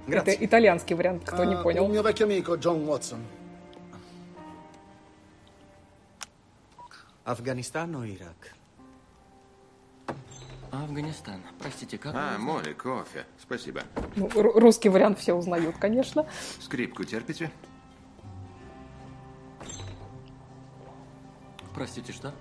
[0.06, 0.34] grazie.
[0.34, 1.86] Это итальянский вариант, кто не понял.
[1.86, 3.24] Il mio vecchio amico John Watson.
[7.24, 8.54] Афганистан o Ирак?
[10.72, 11.42] Афганистан.
[11.60, 12.14] Простите, как?
[12.16, 13.26] А, море, кофе.
[13.38, 13.82] Спасибо.
[14.16, 16.26] Ну, русский вариант все узнают, конечно.
[16.60, 17.52] Скрипку терпите?
[21.74, 22.34] Простите, что?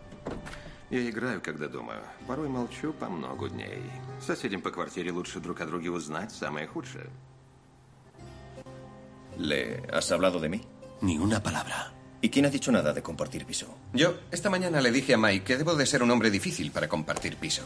[0.91, 2.01] Я играю, когда думаю.
[2.26, 3.82] Порой молчу по много дней.
[4.20, 7.11] Соседям по квартире лучше друг о друге узнать самое худшее.
[9.37, 10.62] ¿Le has hablado de mí?
[11.03, 11.93] Ni una palabra.
[12.22, 13.66] ¿Y quién ha dicho nada de compartir piso?
[13.93, 16.89] Yo, esta mañana le dije a Mike que debo de ser un hombre difícil para
[16.89, 17.62] compartir piso.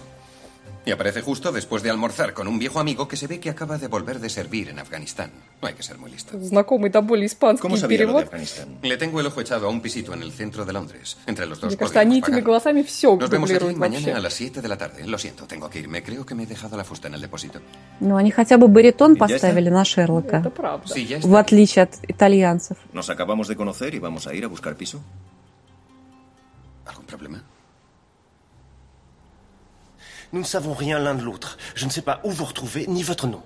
[0.87, 3.79] Y aparece justo después de almorzar con un viejo amigo que se ve que acaba
[3.79, 5.31] de volver de servir en Afganistán.
[5.59, 6.37] No hay que ser muy listo.
[6.39, 8.13] Знакомый до боли испанский ¿Cómo sabía перевод.
[8.13, 8.77] lo de Afganistán?
[8.83, 11.59] Le tengo el ojo echado a un pisito en el centro de Londres, entre los
[11.59, 14.13] dos Мне кажется, они этими голосами все Nos vemos aquí дублируют mañana вообще.
[14.13, 15.07] a las 7 de la tarde.
[15.07, 16.03] Lo siento, tengo que irme.
[16.03, 17.59] Creo que me he dejado la fusta en el depósito.
[17.99, 19.27] Ну, они хотя бы баритон Ya está.
[19.33, 20.85] поставили на Шерлока, Это правда.
[20.93, 21.39] Sí, ya в está.
[21.39, 22.77] отличие от итальянцев.
[22.93, 25.01] Nos acabamos de conocer y vamos a ir a buscar piso.
[26.85, 27.41] ¿Algún problema?
[30.33, 31.57] Nous ne savons rien l'un de l'autre.
[31.75, 33.41] Je ne sais pas où vous retrouvez, ni votre nom.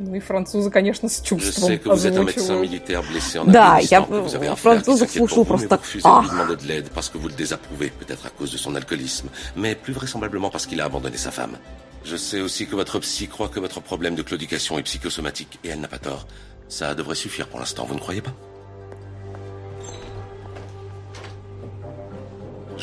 [0.00, 2.60] Ну и французы, конечно, с Je чувством sais que vous êtes un médecin озвучивают.
[2.70, 5.18] militaire blessé en Да, Afghanistan, я, que vous avez э, un frère qui французов s'inquiète
[5.26, 6.30] pour слушаю vous, mais просто, vous refusez de lui ах.
[6.30, 9.74] demander de l'aide parce que vous le désapprouvez, peut-être à cause de son alcoolisme, mais
[9.74, 11.58] plus vraisemblablement parce qu'il a abandonné sa femme.
[12.04, 15.70] Je sais aussi que votre psy croit que votre problème de claudication est psychosomatique, et
[15.70, 16.28] elle n'a pas tort.
[16.68, 18.32] Ça devrait suffire pour l'instant, vous ne croyez pas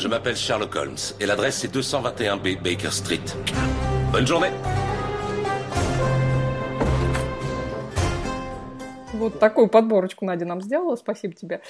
[0.01, 3.21] Je m'appelle Sherlock Holmes, et l'adresse est 221B Baker Street.
[4.11, 4.49] Bonne journée
[9.13, 11.61] Вот такую подборочку Надя нам сделала, спасибо тебе.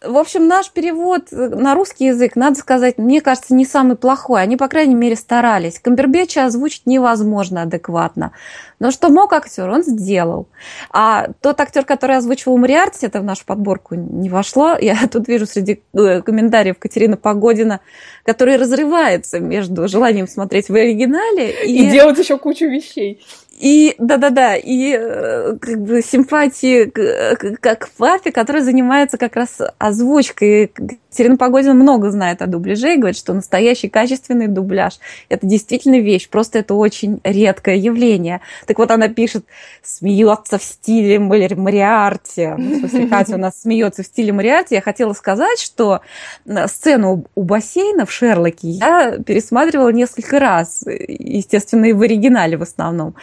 [0.00, 4.42] Э, В общем, наш перевод на русский язык, надо сказать, мне кажется, не самый плохой.
[4.42, 5.78] Они, по крайней мере, старались.
[5.78, 8.32] Камбербеча озвучить невозможно адекватно.
[8.78, 10.48] Но что мог актер, он сделал.
[10.90, 14.76] А тот актер, который озвучивал Мариарти, это в нашу подборку не вошло.
[14.78, 17.80] Я тут вижу среди э, комментариев Катерина Погодина,
[18.24, 23.20] который разрывается между желанием смотреть в оригинале И делать еще кучу вещей.
[23.58, 29.58] И да-да-да, и э, как бы симпатии к, к- к папе, который занимается как раз
[29.78, 30.72] озвучкой.
[31.10, 34.98] Катерина Погодина много знает о дубляже и говорит, что настоящий качественный дубляж–
[35.28, 38.40] это действительно вещь, просто это очень редкое явление.
[38.66, 39.44] Так вот она пишет,
[39.82, 42.48] смеется в стиле Мари- Мариарти.
[42.58, 44.74] Ну, в смысле, Катя у нас смеется в стиле Мариарти.
[44.74, 46.00] Я хотела сказать, что
[46.44, 52.62] э, сцену у бассейна в Шерлоке я пересматривала несколько раз, естественно, и в оригинале в
[52.62, 53.14] основном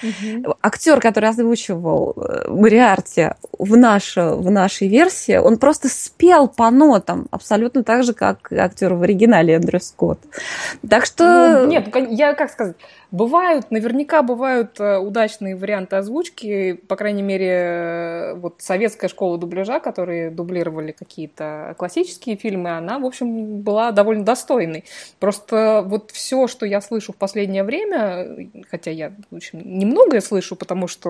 [0.61, 7.27] актер, который озвучивал э, Мариарти в, наше, в нашей версии, он просто спел по нотам,
[7.31, 10.19] абсолютно так же, как актер в оригинале Эндрю Скотт.
[10.88, 11.63] Так что...
[11.63, 12.76] Ну, нет, кон- я как сказать,
[13.12, 19.80] бывают, наверняка бывают э, удачные варианты озвучки, по крайней мере, э, вот советская школа дубляжа,
[19.80, 24.86] которые дублировали какие-то классические фильмы, она, в общем, была довольно достойной.
[25.20, 30.56] Просто вот все, что я слышу в последнее время, хотя я, в общем, немногое слышу,
[30.56, 31.10] потому что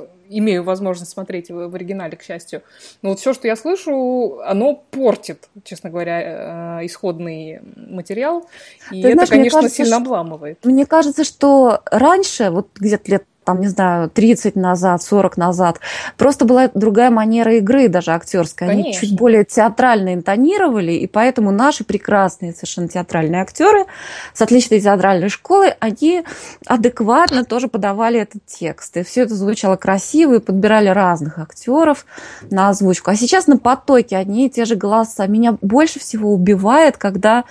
[0.00, 2.62] э, имею возможность смотреть в, оригинале, к счастью,
[3.02, 8.46] но вот все, что я слышу, оно портит, честно говоря, исходный материал,
[8.90, 10.64] и Ты это, знаешь, конечно, кажется, сильно обламывает.
[10.64, 15.80] Мне кажется, что раньше, вот где-то лет там, не знаю, 30 назад, 40 назад,
[16.16, 18.68] просто была другая манера игры, даже актерская.
[18.68, 19.00] Они Конечно.
[19.00, 23.86] чуть более театрально интонировали, и поэтому наши прекрасные совершенно театральные актеры
[24.32, 26.24] с отличной театральной школой, они
[26.66, 28.96] адекватно тоже подавали этот текст.
[28.96, 32.06] И все это звучало красиво, и подбирали разных актеров
[32.50, 33.10] на озвучку.
[33.10, 35.26] А сейчас на потоке одни и те же голоса.
[35.26, 37.44] Меня больше всего убивает, когда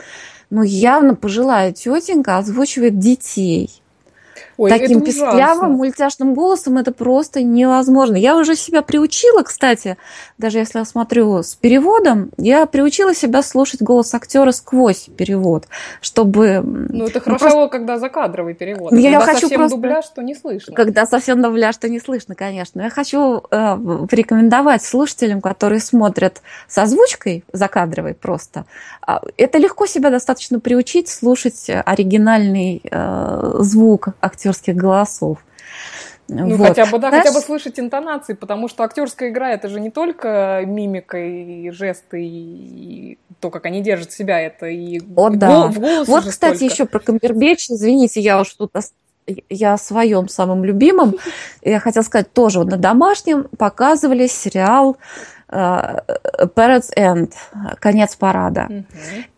[0.52, 3.82] ну, явно пожилая тетенька озвучивает детей.
[4.58, 8.16] Ой, таким песклявым, мультяшным голосом это просто невозможно.
[8.16, 9.98] Я уже себя приучила, кстати,
[10.38, 15.68] даже если я смотрю с переводом, я приучила себя слушать голос актера сквозь перевод,
[16.02, 16.62] чтобы...
[16.64, 18.92] Ну, это ну, хорошо, просто- когда закадровый перевод.
[18.94, 20.76] Я когда хочу совсем просто- дубляж, то не слышно.
[20.76, 22.82] Когда совсем дубляж, что не слышно, конечно.
[22.82, 23.78] Я хочу э,
[24.10, 28.66] порекомендовать слушателям, которые смотрят с озвучкой закадровой просто.
[29.02, 34.10] а, Это легко себя достаточно приучить слушать оригинальный э, звук
[34.42, 35.38] актерских голосов.
[36.28, 36.70] Ну, Вот.
[36.70, 39.90] хотя бы, да, Знаешь, хотя бы слышать интонации, потому что актерская игра это же не
[39.90, 45.68] только мимика и жесты, и то, как они держат себя, это и О, да.
[45.68, 46.74] в голосе Вот, кстати, столько.
[46.74, 47.72] еще про Камбербэтч.
[47.72, 48.72] Извините, я уж тут
[49.50, 51.16] я о своем самом любимом.
[51.62, 54.98] Я хотела сказать тоже, вот на домашнем показывали сериал
[55.52, 57.34] Parrots End,
[57.80, 58.70] конец парада.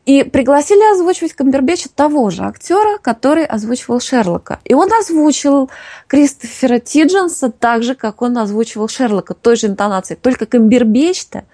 [0.05, 4.59] И пригласили озвучивать Камбербэтча того же актера, который озвучивал Шерлока.
[4.66, 5.70] И он озвучил
[6.07, 10.20] Кристофера Тидженса так же, как он озвучивал Шерлока, той же интонацией.
[10.22, 11.45] Только Камбербэтч-то,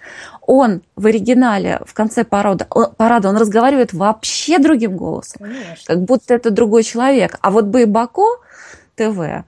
[0.42, 5.48] он в оригинале в конце парада, он, парада, он разговаривает вообще другим голосом,
[5.86, 7.38] как будто это другой человек.
[7.42, 8.40] А вот Байбако
[9.00, 9.44] ТВ, э,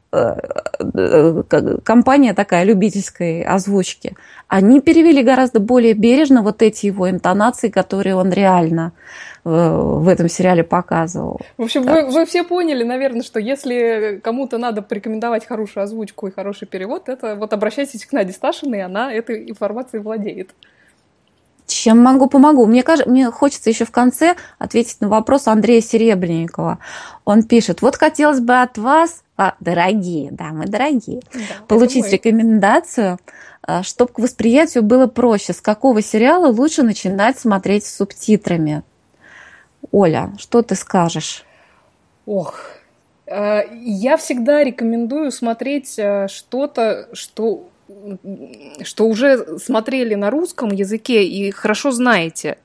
[0.79, 4.15] э, компания такая любительской озвучки,
[4.47, 8.93] они перевели гораздо более бережно вот эти его интонации, которые он реально
[9.43, 11.41] э, в этом сериале показывал.
[11.57, 16.31] В общем, вы, вы все поняли, наверное, что если кому-то надо порекомендовать хорошую озвучку и
[16.31, 20.51] хороший перевод, это вот обращайтесь к Наде Сташиной, она этой информацией владеет.
[21.71, 22.65] Чем могу, помогу.
[22.65, 26.79] Мне, кажется, мне хочется еще в конце ответить на вопрос Андрея Серебренникова.
[27.23, 29.23] Он пишет, вот хотелось бы от вас,
[29.59, 31.21] дорогие, да, мы дорогие,
[31.67, 32.09] получить мы.
[32.11, 33.19] рекомендацию,
[33.83, 35.53] чтобы к восприятию было проще.
[35.53, 38.83] С какого сериала лучше начинать смотреть с субтитрами?
[39.91, 41.43] Оля, что ты скажешь?
[42.25, 42.55] Ох,
[43.25, 47.67] э, я всегда рекомендую смотреть э, что-то, что,
[48.83, 52.57] что уже смотрели на русском языке и хорошо знаете.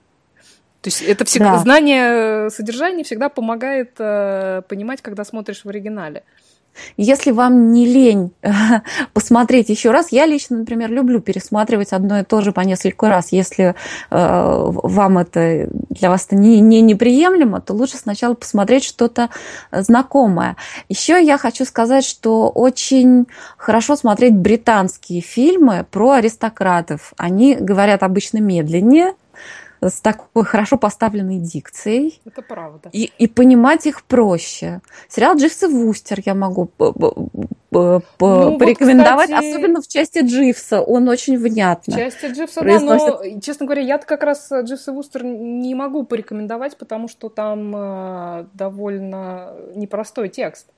[0.83, 1.59] То есть это всегда Да.
[1.59, 6.23] знание содержания всегда помогает э, понимать, когда смотришь в оригинале.
[6.97, 8.33] Если вам не лень
[9.13, 13.33] посмотреть еще раз, я лично, например, люблю пересматривать одно и то же по несколько раз.
[13.33, 13.75] Если э,
[14.11, 19.31] вам это для вас это не, не неприемлемо, то лучше сначала посмотреть что-то
[19.73, 20.57] знакомое.
[20.89, 27.13] Еще я хочу сказать, что очень хорошо смотреть британские фильмы про аристократов.
[27.17, 29.15] Они говорят обычно медленнее,
[29.81, 32.21] с такой хорошо поставленной дикцией.
[32.25, 32.89] Это правда.
[32.93, 34.81] И, и понимать их проще.
[35.09, 37.01] Сериал Дживс и Вустер я могу Ну,
[37.71, 38.05] вот,
[38.59, 40.81] порекомендовать, кстати, особенно в части Дживса.
[40.81, 41.95] Он очень внятно.
[41.95, 43.45] В части Дживса, да, но, произносит.
[43.45, 48.47] честно говоря, я как раз Дживс и Вустер не могу порекомендовать, потому что там э,
[48.55, 50.69] довольно непростой текст,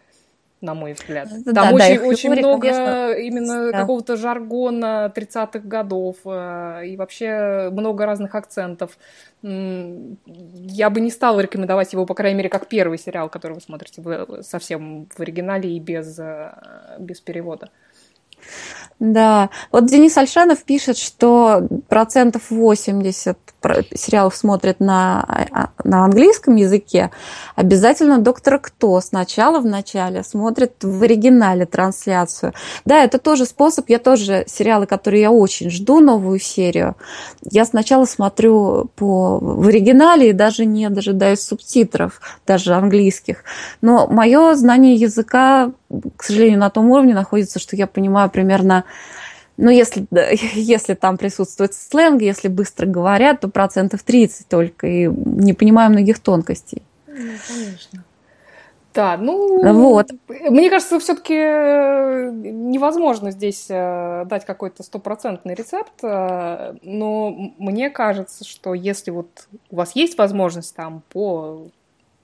[0.61, 1.29] на мой взгляд.
[1.45, 3.81] Да, Там да, очень, их очень много конечно, именно да.
[3.81, 8.99] какого-то жаргона 30-х годов э, и вообще много разных акцентов.
[9.43, 14.03] Я бы не стала рекомендовать его, по крайней мере, как первый сериал, который вы смотрите
[14.43, 17.71] совсем в оригинале и без, э, без перевода.
[19.01, 25.21] Да, вот Денис Альшанов пишет, что процентов 80 про- сериалов смотрят на,
[25.53, 27.11] а, на английском языке.
[27.55, 32.55] Обязательно «Доктора Кто» сначала в начале смотрят в оригинале трансляцию.
[32.85, 33.89] Да, это тоже способ.
[33.89, 36.97] Я тоже сериалы, которые я очень жду, новую серию,
[37.43, 43.45] я сначала смотрю по, в оригинале и даже не дожидаюсь субтитров, даже английских.
[43.81, 45.73] Но мое знание языка,
[46.17, 48.85] к сожалению, на том уровне находится, что я понимаю примерно
[49.59, 50.07] ну, если,
[50.55, 56.21] если там присутствует сленг, если быстро говорят, то процентов 30 только, и не понимаю многих
[56.21, 56.83] тонкостей.
[57.07, 58.05] Ну, конечно.
[58.95, 60.11] Да, ну, Вот.
[60.29, 68.75] мне кажется, все-таки невозможно здесь э, дать какой-то стопроцентный рецепт, э, но мне кажется, что
[68.75, 71.69] если вот у вас есть возможность там по,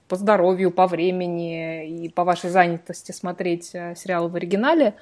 [0.09, 4.95] по здоровью, по времени и по вашей занятости смотреть э, сериалы в оригинале,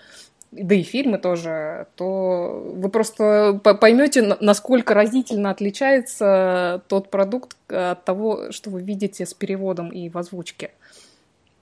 [0.52, 7.56] да и фильмы тоже, то вы просто по- поймете, на- насколько разительно отличается тот продукт
[7.68, 10.70] от того, что вы видите с переводом и в озвучке.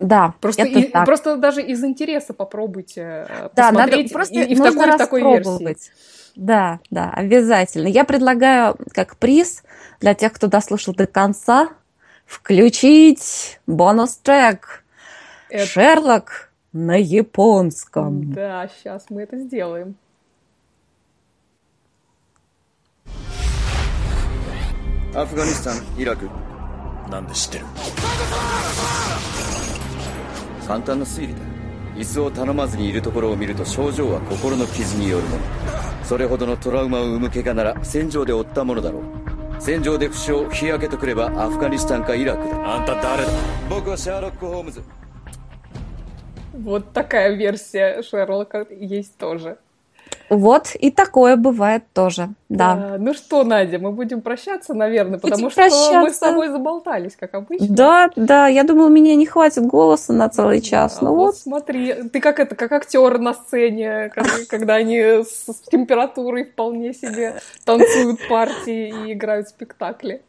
[0.01, 1.05] Да, Просто, это и- так.
[1.05, 4.97] просто даже из интереса попробуйте э, Да, надо посмотреть просто и, и в такой, в
[4.97, 5.76] такой версии.
[6.36, 7.86] Да, да, обязательно.
[7.86, 9.62] Я предлагаю как приз
[10.01, 11.68] для тех, кто дослушал до конца,
[12.30, 14.84] включить бонус-трек
[15.49, 18.34] Это- «Шерлок» на японском.
[18.34, 19.95] Да, сейчас мы это сделаем.
[25.16, 26.30] アフガニスタンイラク
[27.09, 27.66] なんで知ってる
[30.68, 31.39] 簡単な推理だ
[31.95, 35.41] 椅子を頼まずにいるところを見ると症状は心の傷によるもの
[36.03, 39.03] それほどのトラウマを生む怪我なら戦場で負ったものだろう
[39.59, 43.32] 戦場で負傷日焼けとくればアフガニスタンかイラクだあんた誰だ
[43.70, 44.82] 僕はシャーロック・ホームズ
[46.63, 49.57] Вот такая версия Шерлока есть тоже.
[50.31, 52.76] Вот, и такое бывает тоже, да.
[52.76, 52.97] да.
[52.99, 56.01] Ну что, Надя, мы будем прощаться, наверное, потому будем что прощаться.
[56.01, 57.66] мы с тобой заболтались, как обычно.
[57.68, 60.99] Да, да, я думала, меня не хватит голоса на целый час.
[61.01, 61.37] Да, ну вот вот.
[61.37, 64.11] смотри, ты как это, как актер на сцене,
[64.49, 70.22] когда, они с температурой вполне себе танцуют партии и играют спектакли.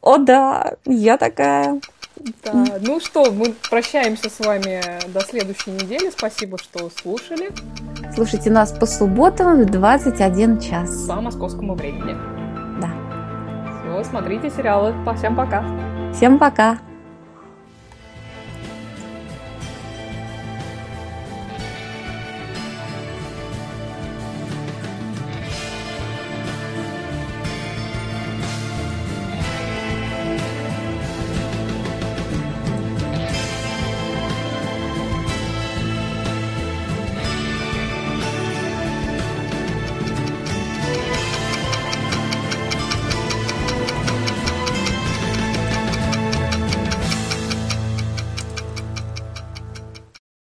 [0.00, 1.80] О, да, я такая.
[2.42, 4.80] Да, ну что, мы прощаемся с вами
[5.12, 6.10] до следующей недели.
[6.10, 7.50] Спасибо, что слушали.
[8.14, 11.06] Слушайте нас по субботам в 21 час.
[11.06, 12.14] По московскому времени.
[12.80, 12.90] Да.
[13.80, 14.94] Все, смотрите сериалы.
[15.16, 15.64] Всем пока.
[16.12, 16.78] Всем пока.